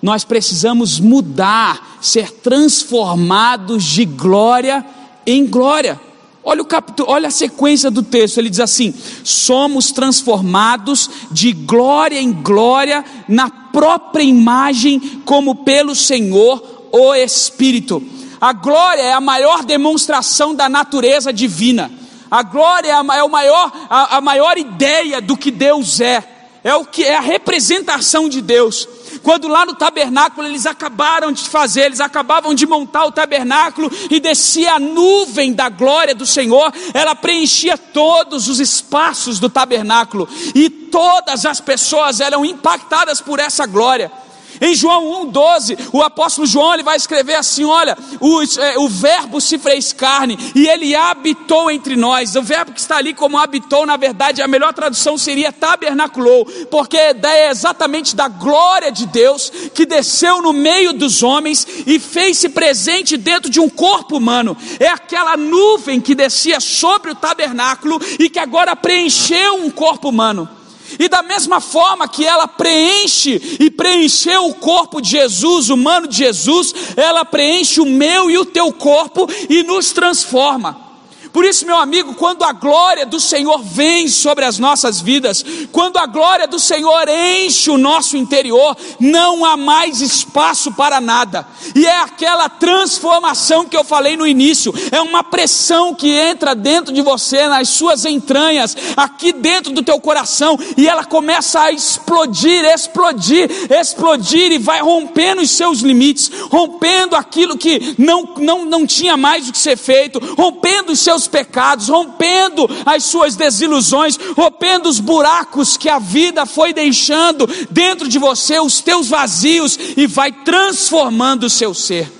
[0.00, 4.84] nós precisamos mudar, ser transformados de glória
[5.26, 6.00] em glória.
[6.42, 12.20] Olha o capítulo, olha a sequência do texto, ele diz assim: somos transformados de glória
[12.20, 18.02] em glória na própria imagem, como pelo Senhor, o Espírito.
[18.40, 21.90] A glória é a maior demonstração da natureza divina.
[22.30, 26.22] A glória é a maior, a, a maior ideia do que Deus é.
[26.62, 28.86] É o que é a representação de Deus.
[29.22, 34.20] Quando lá no tabernáculo eles acabaram de fazer, eles acabavam de montar o tabernáculo e
[34.20, 40.68] descia a nuvem da glória do Senhor, ela preenchia todos os espaços do tabernáculo e
[40.68, 44.12] todas as pessoas eram impactadas por essa glória.
[44.60, 49.40] Em João 1,12, o apóstolo João ele vai escrever assim: olha, o, é, o verbo
[49.40, 52.34] se fez carne e ele habitou entre nós.
[52.36, 56.96] O verbo que está ali como habitou, na verdade, a melhor tradução seria tabernaculou, porque
[56.96, 63.16] é exatamente da glória de Deus que desceu no meio dos homens e fez-se presente
[63.16, 64.56] dentro de um corpo humano.
[64.78, 70.59] É aquela nuvem que descia sobre o tabernáculo e que agora preencheu um corpo humano.
[70.98, 76.06] E da mesma forma que ela preenche e preencheu o corpo de Jesus, o humano
[76.06, 80.89] de Jesus, ela preenche o meu e o teu corpo e nos transforma.
[81.32, 85.96] Por isso, meu amigo, quando a glória do Senhor vem sobre as nossas vidas, quando
[85.96, 91.46] a glória do Senhor enche o nosso interior, não há mais espaço para nada.
[91.74, 96.92] E é aquela transformação que eu falei no início, é uma pressão que entra dentro
[96.92, 102.64] de você, nas suas entranhas, aqui dentro do teu coração, e ela começa a explodir,
[102.64, 109.16] explodir, explodir e vai rompendo os seus limites, rompendo aquilo que não, não, não tinha
[109.16, 114.88] mais o que ser feito, rompendo os seus seus pecados, rompendo as suas desilusões, rompendo
[114.88, 120.32] os buracos que a vida foi deixando dentro de você, os teus vazios, e vai
[120.32, 122.10] transformando o seu ser.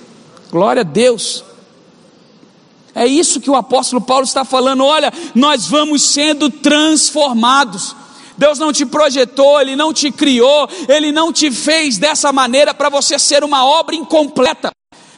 [0.51, 1.43] Glória a Deus.
[2.93, 4.83] É isso que o apóstolo Paulo está falando.
[4.83, 7.95] Olha, nós vamos sendo transformados.
[8.37, 12.89] Deus não te projetou, Ele não te criou, Ele não te fez dessa maneira para
[12.89, 14.71] você ser uma obra incompleta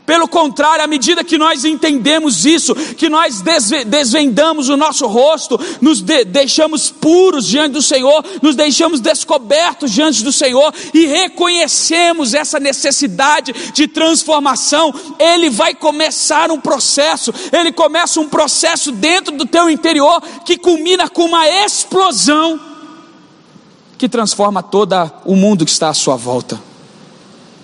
[0.05, 3.41] Pelo contrário, à medida que nós entendemos isso, que nós
[3.85, 10.21] desvendamos o nosso rosto, nos de deixamos puros diante do Senhor, nos deixamos descobertos diante
[10.21, 18.19] do Senhor e reconhecemos essa necessidade de transformação, Ele vai começar um processo, Ele começa
[18.19, 22.59] um processo dentro do teu interior que culmina com uma explosão
[23.97, 26.72] que transforma todo o mundo que está à sua volta.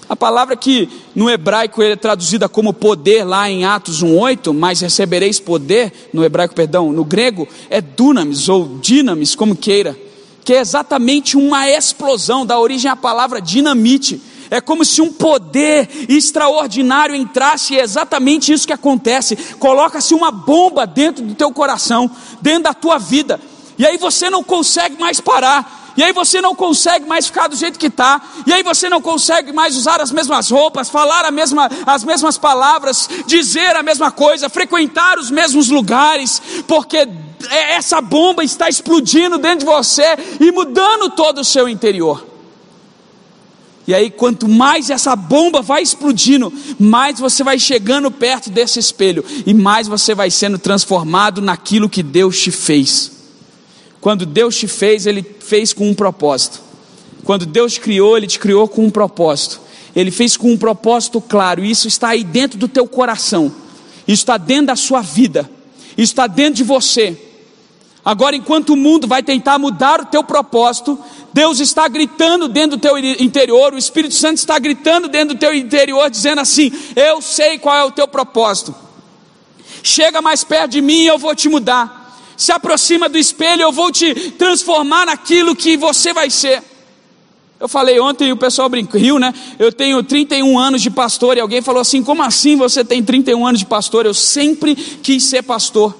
[0.09, 5.39] A palavra que no hebraico é traduzida como poder lá em Atos 1:8, mas recebereis
[5.39, 9.95] poder, no hebraico, perdão, no grego é dunamis ou dinamis, como queira,
[10.43, 14.19] que é exatamente uma explosão, da origem à palavra dinamite.
[14.49, 19.35] É como se um poder extraordinário entrasse, e é exatamente isso que acontece.
[19.59, 22.09] Coloca-se uma bomba dentro do teu coração,
[22.41, 23.39] dentro da tua vida,
[23.77, 27.56] e aí você não consegue mais parar e aí você não consegue mais ficar do
[27.56, 31.32] jeito que está, e aí você não consegue mais usar as mesmas roupas, falar a
[31.32, 38.02] mesma, as mesmas palavras, dizer a mesma coisa, frequentar os mesmos lugares, porque é, essa
[38.02, 42.30] bomba está explodindo dentro de você e mudando todo o seu interior.
[43.88, 49.25] E aí, quanto mais essa bomba vai explodindo, mais você vai chegando perto desse espelho,
[49.47, 53.18] e mais você vai sendo transformado naquilo que Deus te fez.
[54.01, 56.62] Quando Deus te fez, Ele fez com um propósito.
[57.23, 59.59] Quando Deus criou, Ele te criou com um propósito.
[59.95, 63.53] Ele fez com um propósito claro, isso está aí dentro do teu coração,
[64.07, 65.49] isso está dentro da sua vida,
[65.97, 67.17] isso está dentro de você.
[68.05, 70.97] Agora, enquanto o mundo vai tentar mudar o teu propósito,
[71.33, 75.53] Deus está gritando dentro do teu interior, o Espírito Santo está gritando dentro do teu
[75.53, 78.73] interior, dizendo assim: Eu sei qual é o teu propósito.
[79.83, 81.98] Chega mais perto de mim e eu vou te mudar
[82.39, 86.63] se aproxima do espelho, eu vou te transformar naquilo que você vai ser.
[87.60, 89.34] Eu falei ontem, o pessoal brincou, riu, né?
[89.60, 93.45] Eu tenho 31 anos de pastor, e alguém falou assim: como assim você tem 31
[93.45, 94.06] anos de pastor?
[94.06, 95.93] Eu sempre quis ser pastor.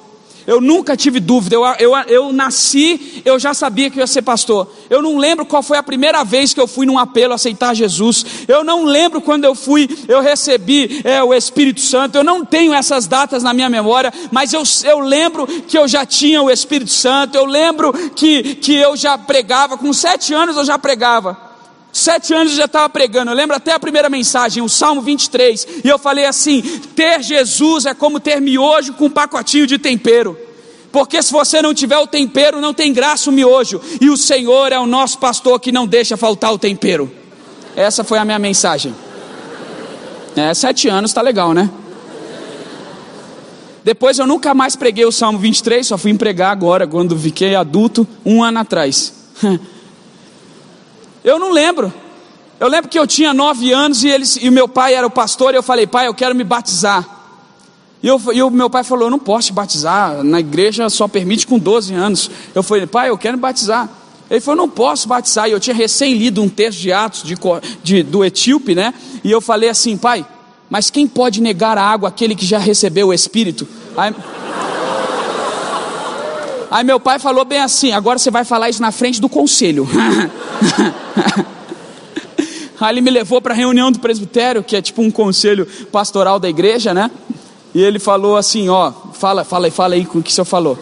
[0.50, 4.68] Eu nunca tive dúvida, eu, eu, eu nasci, eu já sabia que ia ser pastor.
[4.90, 8.26] Eu não lembro qual foi a primeira vez que eu fui num apelo aceitar Jesus.
[8.48, 12.18] Eu não lembro quando eu fui, eu recebi é, o Espírito Santo.
[12.18, 16.04] Eu não tenho essas datas na minha memória, mas eu, eu lembro que eu já
[16.04, 17.36] tinha o Espírito Santo.
[17.36, 21.49] Eu lembro que, que eu já pregava, com sete anos eu já pregava.
[21.92, 25.68] Sete anos eu já estava pregando, eu lembro até a primeira mensagem, o Salmo 23,
[25.84, 26.62] e eu falei assim:
[26.96, 30.38] ter Jesus é como ter miojo com um pacotinho de tempero,
[30.92, 34.72] porque se você não tiver o tempero, não tem graça o miojo, e o Senhor
[34.72, 37.12] é o nosso pastor que não deixa faltar o tempero.
[37.76, 38.94] Essa foi a minha mensagem.
[40.36, 41.70] É, sete anos está legal, né?
[43.84, 48.08] Depois eu nunca mais preguei o Salmo 23, só fui pregar agora, quando fiquei adulto,
[48.24, 49.14] um ano atrás.
[51.30, 51.94] Eu não lembro.
[52.60, 55.54] Eu lembro que eu tinha nove anos e, eles, e meu pai era o pastor,
[55.54, 57.08] e eu falei, pai, eu quero me batizar.
[58.02, 61.08] E, eu, e o meu pai falou, eu não posso te batizar, na igreja só
[61.08, 62.30] permite com 12 anos.
[62.54, 63.90] Eu falei, pai, eu quero me batizar.
[64.30, 65.48] Ele falou, não posso batizar.
[65.48, 67.36] E eu tinha recém lido um texto de Atos de,
[67.84, 68.94] de, do Etíope, né?
[69.24, 70.26] E eu falei assim, pai,
[70.70, 73.68] mas quem pode negar a água aquele que já recebeu o Espírito?
[73.98, 74.14] Aí,
[76.72, 79.88] Aí meu pai falou bem assim: agora você vai falar isso na frente do conselho.
[82.80, 86.40] Aí ele me levou para a reunião do presbitério, que é tipo um conselho pastoral
[86.40, 87.12] da igreja, né?
[87.74, 90.78] E ele falou assim: ó, fala, fala, fala aí com o que o senhor falou.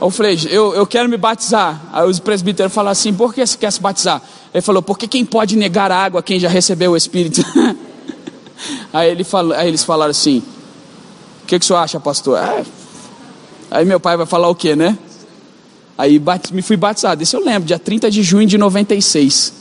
[0.00, 1.80] Eu falei, eu, eu quero me batizar.
[1.92, 4.22] Aí os presbíteros falaram assim: por que você quer se batizar?
[4.52, 7.42] Ele falou: porque quem pode negar a água quem já recebeu o Espírito?
[8.92, 10.38] aí, ele falou, aí eles falaram assim:
[11.42, 12.38] o que, que o senhor acha, pastor?
[12.38, 12.62] Ah,
[13.70, 14.96] aí meu pai vai falar o quê, né?
[15.96, 16.20] Aí
[16.52, 19.52] me fui batizado, isso eu lembro, dia 30 de junho de 96.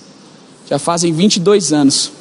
[0.68, 2.12] Já fazem 22 anos.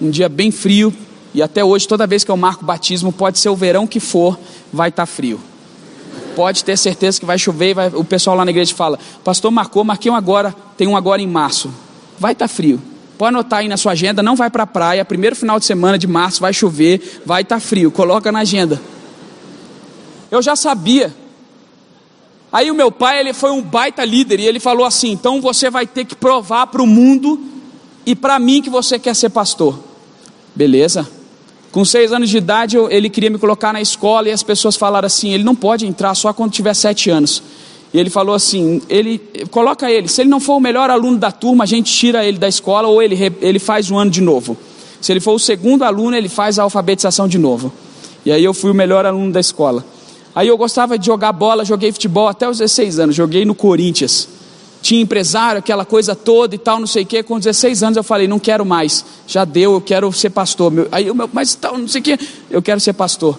[0.00, 0.94] Um dia bem frio,
[1.34, 4.38] e até hoje, toda vez que eu marco batismo, pode ser o verão que for,
[4.72, 5.38] vai estar tá frio.
[6.34, 9.84] Pode ter certeza que vai chover, vai, o pessoal lá na igreja fala: Pastor marcou,
[9.84, 11.70] marquei um agora, tem um agora em março.
[12.18, 12.80] Vai estar tá frio.
[13.18, 15.98] Pode anotar aí na sua agenda, não vai para a praia, primeiro final de semana
[15.98, 18.80] de março vai chover, vai estar tá frio, coloca na agenda.
[20.30, 21.12] Eu já sabia
[22.52, 25.70] Aí o meu pai, ele foi um baita líder e ele falou assim: "Então você
[25.70, 27.38] vai ter que provar para o mundo
[28.06, 29.78] e para mim que você quer ser pastor".
[30.54, 31.08] Beleza?
[31.70, 34.76] Com seis anos de idade, eu, ele queria me colocar na escola e as pessoas
[34.76, 37.42] falaram assim: ele não pode entrar só quando tiver sete anos.
[37.92, 39.18] E ele falou assim: ele
[39.50, 40.08] coloca ele.
[40.08, 42.88] Se ele não for o melhor aluno da turma, a gente tira ele da escola
[42.88, 44.56] ou ele, ele faz um ano de novo.
[45.00, 47.72] Se ele for o segundo aluno, ele faz a alfabetização de novo.
[48.24, 49.84] E aí eu fui o melhor aluno da escola.
[50.38, 54.28] Aí eu gostava de jogar bola, joguei futebol até os 16 anos, joguei no Corinthians.
[54.80, 57.24] tinha empresário, aquela coisa toda e tal, não sei o que.
[57.24, 60.72] Com 16 anos eu falei, não quero mais, já deu, eu quero ser pastor.
[60.92, 63.36] Aí o meu, mas tal, não sei o que, eu quero ser pastor.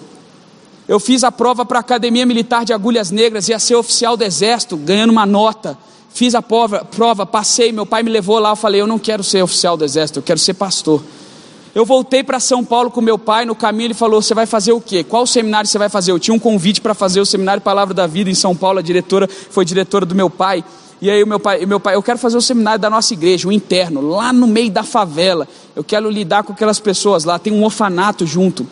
[0.86, 4.22] Eu fiz a prova para a Academia Militar de Agulhas Negras, ia ser oficial do
[4.22, 5.78] Exército, ganhando uma nota.
[6.12, 9.24] Fiz a prova, prova, passei, meu pai me levou lá, eu falei, eu não quero
[9.24, 11.02] ser oficial do Exército, eu quero ser pastor.
[11.74, 14.72] Eu voltei para São Paulo com meu pai, no caminho ele falou: Você vai fazer
[14.72, 15.04] o quê?
[15.04, 16.10] Qual seminário você vai fazer?
[16.10, 18.82] Eu tinha um convite para fazer o seminário Palavra da Vida em São Paulo, a
[18.82, 20.64] diretora foi diretora do meu pai.
[21.00, 23.48] E aí o meu pai, meu pai, eu quero fazer o seminário da nossa igreja,
[23.48, 25.48] o interno, lá no meio da favela.
[25.74, 28.66] Eu quero lidar com aquelas pessoas lá, tem um orfanato junto.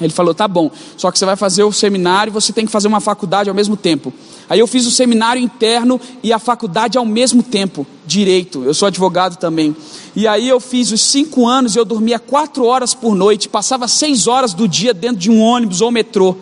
[0.00, 2.72] Ele falou: tá bom, só que você vai fazer o seminário e você tem que
[2.72, 4.12] fazer uma faculdade ao mesmo tempo.
[4.48, 8.64] Aí eu fiz o seminário interno e a faculdade ao mesmo tempo, direito.
[8.64, 9.76] Eu sou advogado também.
[10.16, 13.86] E aí eu fiz os cinco anos e eu dormia quatro horas por noite, passava
[13.86, 16.36] seis horas do dia dentro de um ônibus ou metrô.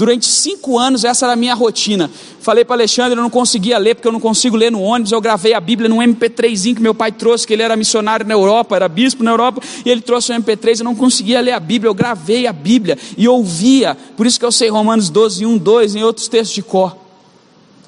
[0.00, 2.10] Durante cinco anos, essa era a minha rotina.
[2.40, 5.12] Falei para Alexandre, eu não conseguia ler, porque eu não consigo ler no ônibus.
[5.12, 8.32] Eu gravei a Bíblia num MP3 que meu pai trouxe, que ele era missionário na
[8.32, 10.78] Europa, era bispo na Europa, e ele trouxe um MP3.
[10.78, 13.94] Eu não conseguia ler a Bíblia, eu gravei a Bíblia e ouvia.
[14.16, 16.96] Por isso que eu sei Romanos 12, 1, 2 e outros textos de cor.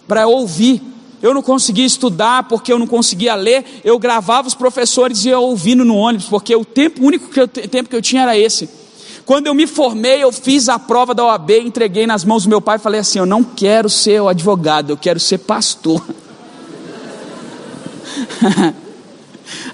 [0.07, 0.83] Para ouvir.
[1.23, 3.65] Eu não conseguia estudar porque eu não conseguia ler.
[3.83, 7.49] Eu gravava os professores e ia ouvindo no ônibus, porque o tempo, único que eu,
[7.49, 8.82] tempo que eu tinha era esse.
[9.25, 12.61] Quando eu me formei, eu fiz a prova da OAB, entreguei nas mãos do meu
[12.61, 16.05] pai e falei assim: Eu não quero ser advogado, eu quero ser pastor.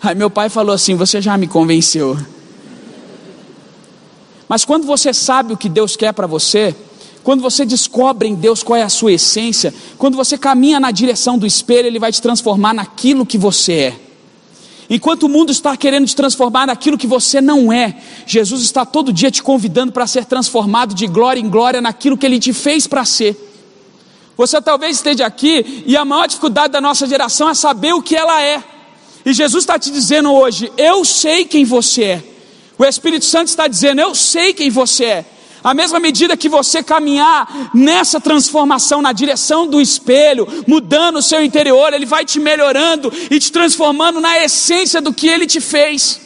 [0.02, 2.16] Aí meu pai falou assim: Você já me convenceu.
[4.48, 6.74] Mas quando você sabe o que Deus quer para você,
[7.22, 11.38] quando você descobre em Deus qual é a sua essência, quando você caminha na direção
[11.38, 14.07] do espelho, Ele vai te transformar naquilo que você é.
[14.90, 19.12] Enquanto o mundo está querendo te transformar naquilo que você não é, Jesus está todo
[19.12, 22.86] dia te convidando para ser transformado de glória em glória naquilo que Ele te fez
[22.86, 23.36] para ser.
[24.36, 28.16] Você talvez esteja aqui e a maior dificuldade da nossa geração é saber o que
[28.16, 28.62] ela é.
[29.26, 32.24] E Jesus está te dizendo hoje: Eu sei quem você é.
[32.78, 35.24] O Espírito Santo está dizendo: Eu sei quem você é.
[35.62, 41.42] À mesma medida que você caminhar nessa transformação na direção do espelho, mudando o seu
[41.44, 46.20] interior, ele vai te melhorando e te transformando na essência do que ele te fez.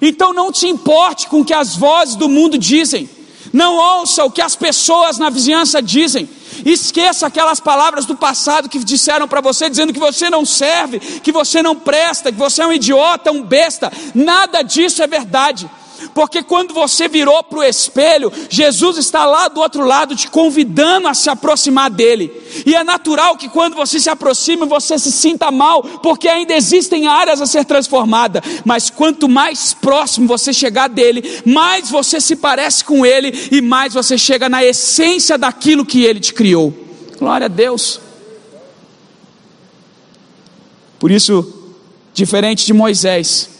[0.00, 3.08] Então não te importe com o que as vozes do mundo dizem.
[3.52, 6.28] Não ouça o que as pessoas na vizinhança dizem.
[6.64, 11.30] Esqueça aquelas palavras do passado que disseram para você, dizendo que você não serve, que
[11.30, 13.92] você não presta, que você é um idiota, um besta.
[14.14, 15.68] Nada disso é verdade
[16.14, 21.08] porque quando você virou para o espelho, Jesus está lá do outro lado te convidando
[21.08, 22.32] a se aproximar dele,
[22.66, 27.06] e é natural que quando você se aproxima, você se sinta mal, porque ainda existem
[27.06, 32.84] áreas a ser transformadas, mas quanto mais próximo você chegar dele, mais você se parece
[32.84, 36.72] com ele, e mais você chega na essência daquilo que ele te criou.
[37.18, 38.00] Glória a Deus.
[40.98, 41.72] Por isso,
[42.12, 43.50] diferente de Moisés,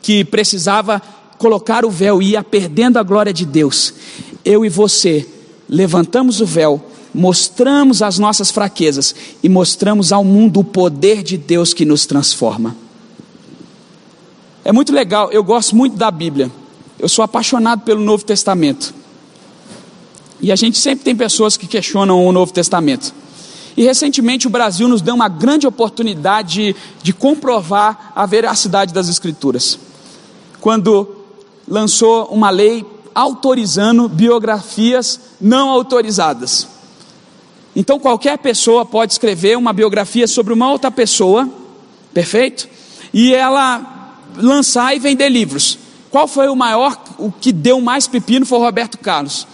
[0.00, 1.02] que precisava
[1.38, 3.94] colocar o véu e ia perdendo a glória de Deus,
[4.44, 5.26] eu e você
[5.68, 11.72] levantamos o véu, mostramos as nossas fraquezas e mostramos ao mundo o poder de Deus
[11.72, 12.76] que nos transforma.
[14.64, 16.50] É muito legal, eu gosto muito da Bíblia.
[16.98, 18.94] Eu sou apaixonado pelo Novo Testamento.
[20.40, 23.14] E a gente sempre tem pessoas que questionam o Novo Testamento.
[23.76, 29.08] E recentemente o Brasil nos deu uma grande oportunidade de, de comprovar a veracidade das
[29.08, 29.78] Escrituras.
[30.60, 31.15] Quando
[31.66, 36.68] lançou uma lei autorizando biografias não autorizadas.
[37.74, 41.48] Então qualquer pessoa pode escrever uma biografia sobre uma outra pessoa,
[42.12, 42.68] perfeito?
[43.12, 45.78] E ela lançar e vender livros.
[46.10, 49.46] Qual foi o maior, o que deu mais pepino foi o Roberto Carlos,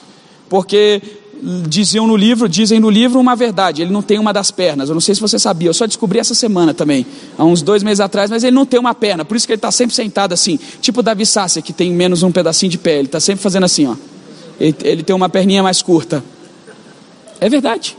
[0.48, 1.21] porque
[1.68, 4.88] diziam no livro, dizem no livro uma verdade, ele não tem uma das pernas.
[4.88, 7.04] Eu não sei se você sabia, eu só descobri essa semana também,
[7.36, 9.58] há uns dois meses atrás, mas ele não tem uma perna, por isso que ele
[9.58, 13.06] está sempre sentado assim, tipo Davi Sassi, que tem menos um pedacinho de pé, ele
[13.06, 13.96] está sempre fazendo assim, ó.
[14.60, 16.22] Ele, ele tem uma perninha mais curta.
[17.40, 17.98] É verdade.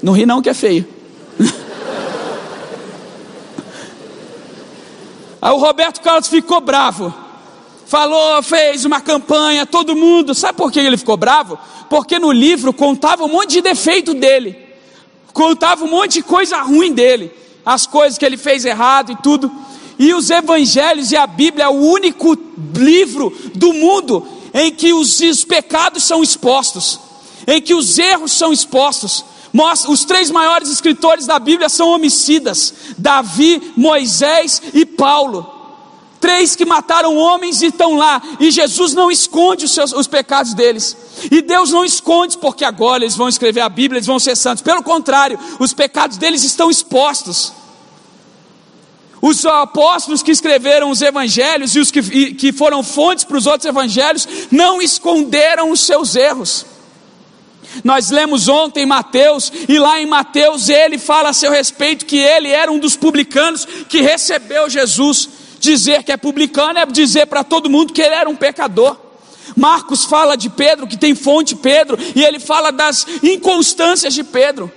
[0.00, 0.86] Não ri não que é feio.
[5.42, 7.25] Aí o Roberto Carlos ficou bravo
[7.86, 10.34] falou, fez uma campanha, todo mundo.
[10.34, 11.58] Sabe por que ele ficou bravo?
[11.88, 14.56] Porque no livro contava um monte de defeito dele,
[15.32, 17.32] contava um monte de coisa ruim dele,
[17.64, 19.50] as coisas que ele fez errado e tudo.
[19.98, 22.36] E os evangelhos e a Bíblia é o único
[22.74, 27.00] livro do mundo em que os, os pecados são expostos,
[27.46, 29.24] em que os erros são expostos.
[29.88, 35.55] Os três maiores escritores da Bíblia são homicidas: Davi, Moisés e Paulo.
[36.26, 40.54] Três que mataram homens e estão lá, e Jesus não esconde os, seus, os pecados
[40.54, 40.96] deles.
[41.30, 44.60] E Deus não esconde porque agora eles vão escrever a Bíblia, eles vão ser santos.
[44.60, 47.52] Pelo contrário, os pecados deles estão expostos.
[49.22, 53.46] Os apóstolos que escreveram os evangelhos e os que, e, que foram fontes para os
[53.46, 56.66] outros evangelhos não esconderam os seus erros.
[57.84, 62.48] Nós lemos ontem Mateus, e lá em Mateus ele fala a seu respeito que ele
[62.48, 65.45] era um dos publicanos que recebeu Jesus.
[65.66, 68.96] Dizer que é publicano é dizer para todo mundo que ele era um pecador.
[69.56, 74.70] Marcos fala de Pedro, que tem fonte Pedro, e ele fala das inconstâncias de Pedro.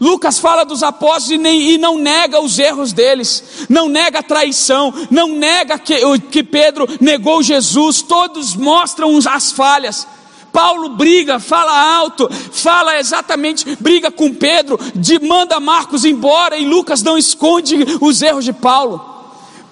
[0.00, 4.22] Lucas fala dos apóstolos e, nem, e, não nega os erros deles, não nega a
[4.22, 5.96] traição, não nega que,
[6.28, 10.08] que Pedro negou Jesus, todos mostram as falhas.
[10.52, 17.00] Paulo briga, fala alto, fala exatamente, briga com Pedro, de, manda Marcos embora e Lucas
[17.00, 19.14] não esconde os erros de Paulo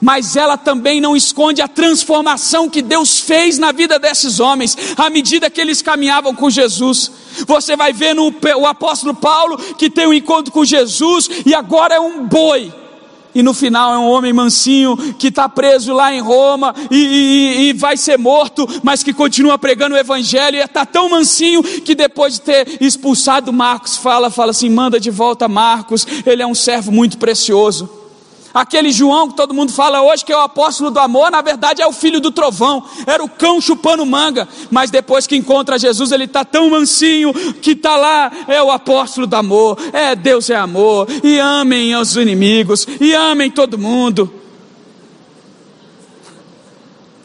[0.05, 5.09] mas ela também não esconde a transformação que Deus fez na vida desses homens, à
[5.09, 7.11] medida que eles caminhavam com Jesus.
[7.47, 11.95] Você vai ver no o apóstolo Paulo que tem um encontro com Jesus e agora
[11.95, 12.71] é um boi.
[13.35, 17.69] E no final é um homem mansinho que está preso lá em Roma e, e,
[17.69, 21.95] e, vai ser morto, mas que continua pregando o evangelho e está tão mansinho que
[21.95, 26.55] depois de ter expulsado Marcos, fala, fala assim, manda de volta Marcos, ele é um
[26.55, 28.04] servo muito precioso.
[28.55, 31.83] Aquele João que todo mundo fala hoje que é o apóstolo do amor, na verdade
[31.83, 36.13] é o filho do trovão, era o cão chupando manga, mas depois que encontra Jesus,
[36.13, 40.55] ele está tão mansinho que está lá, é o apóstolo do amor, é Deus é
[40.55, 44.33] amor, e amem os inimigos, e amem todo mundo.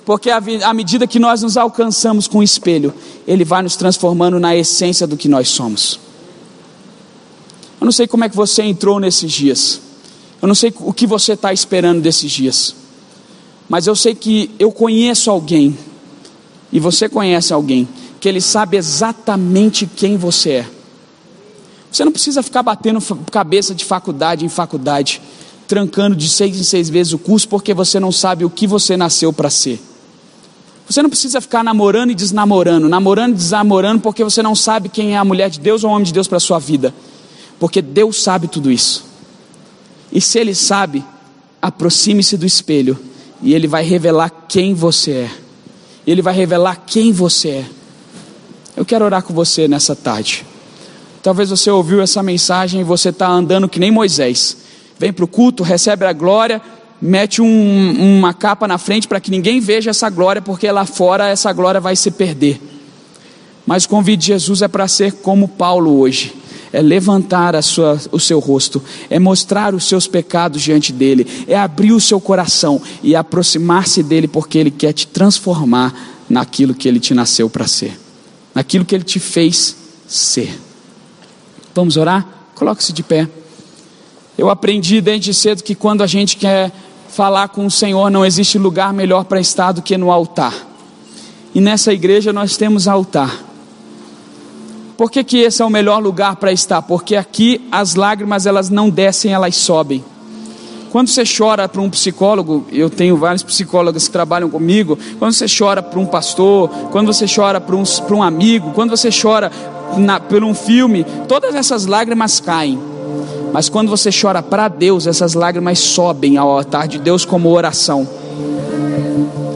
[0.03, 2.91] Porque à medida que nós nos alcançamos com o espelho,
[3.27, 5.99] ele vai nos transformando na essência do que nós somos.
[7.79, 9.88] Eu não sei como é que você entrou nesses dias.
[10.41, 12.75] Eu não sei o que você está esperando desses dias,
[13.67, 15.77] mas eu sei que eu conheço alguém,
[16.71, 17.87] e você conhece alguém,
[18.19, 20.67] que ele sabe exatamente quem você é.
[21.91, 25.21] Você não precisa ficar batendo cabeça de faculdade em faculdade,
[25.67, 28.95] trancando de seis em seis vezes o curso, porque você não sabe o que você
[28.95, 29.79] nasceu para ser.
[30.87, 35.13] Você não precisa ficar namorando e desnamorando, namorando e desnamorando, porque você não sabe quem
[35.13, 36.93] é a mulher de Deus ou o homem de Deus para a sua vida,
[37.59, 39.08] porque Deus sabe tudo isso.
[40.11, 41.03] E se ele sabe,
[41.61, 42.97] aproxime-se do espelho
[43.41, 45.29] e ele vai revelar quem você é.
[46.05, 47.65] Ele vai revelar quem você é.
[48.75, 50.45] Eu quero orar com você nessa tarde.
[51.21, 54.57] Talvez você ouviu essa mensagem e você está andando que nem Moisés.
[54.97, 56.61] Vem para o culto, recebe a glória,
[57.01, 61.27] mete um, uma capa na frente para que ninguém veja essa glória, porque lá fora
[61.27, 62.59] essa glória vai se perder.
[63.65, 66.33] Mas o convite de Jesus é para ser como Paulo hoje
[66.71, 71.91] é levantar sua, o seu rosto, é mostrar os seus pecados diante dele, é abrir
[71.91, 75.93] o seu coração e aproximar-se dele, porque ele quer te transformar
[76.29, 77.99] naquilo que ele te nasceu para ser,
[78.53, 79.75] naquilo que ele te fez
[80.07, 80.59] ser.
[81.73, 82.27] Vamos orar?
[82.55, 83.27] Coloque-se de pé.
[84.37, 86.71] Eu aprendi desde cedo que quando a gente quer
[87.09, 90.53] falar com o Senhor, não existe lugar melhor para estar do que no altar.
[91.53, 93.48] E nessa igreja nós temos altar.
[94.99, 96.81] Por que, que esse é o melhor lugar para estar?
[96.81, 100.03] Porque aqui as lágrimas elas não descem, elas sobem.
[100.91, 104.99] Quando você chora para um psicólogo, eu tenho vários psicólogos que trabalham comigo.
[105.17, 109.07] Quando você chora para um pastor, quando você chora para um, um amigo, quando você
[109.09, 109.49] chora
[110.27, 112.77] por um filme, todas essas lágrimas caem.
[113.53, 118.05] Mas quando você chora para Deus, essas lágrimas sobem ao altar de Deus como oração.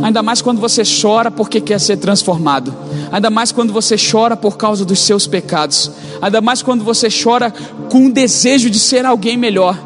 [0.01, 2.73] Ainda mais quando você chora porque quer ser transformado.
[3.13, 5.91] Ainda mais quando você chora por causa dos seus pecados.
[6.19, 7.53] Ainda mais quando você chora
[7.87, 9.77] com o desejo de ser alguém melhor.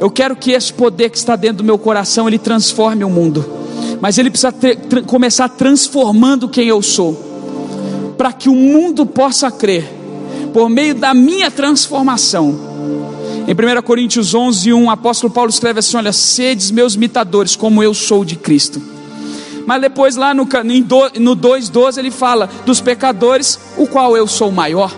[0.00, 3.44] Eu quero que esse poder que está dentro do meu coração ele transforme o mundo.
[4.00, 4.54] Mas ele precisa
[5.06, 8.14] começar transformando quem eu sou.
[8.16, 9.84] Para que o mundo possa crer
[10.54, 12.58] por meio da minha transformação.
[13.46, 17.82] Em 1 Coríntios 11, 1, o apóstolo Paulo escreve assim: Olha, sedes meus imitadores, como
[17.82, 18.80] eu sou de Cristo.
[19.66, 24.92] Mas depois lá no, no 2,12 ele fala dos pecadores, o qual eu sou maior.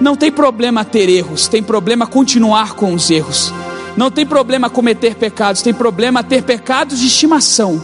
[0.00, 3.52] Não tem problema ter erros, tem problema continuar com os erros.
[3.96, 7.80] Não tem problema cometer pecados, tem problema ter pecados de estimação.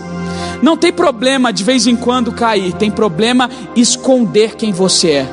[0.62, 5.28] Não tem problema de vez em quando cair, tem problema esconder quem você é.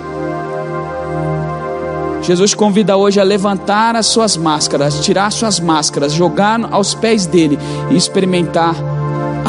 [2.21, 7.57] Jesus convida hoje a levantar as suas máscaras, tirar suas máscaras, jogar aos pés dele
[7.91, 8.75] e experimentar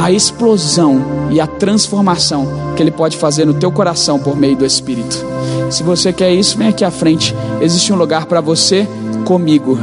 [0.01, 4.65] a explosão e a transformação que Ele pode fazer no teu coração por meio do
[4.65, 5.27] Espírito.
[5.71, 7.35] Se você quer isso, vem aqui à frente.
[7.61, 8.89] Existe um lugar para você
[9.27, 9.79] comigo.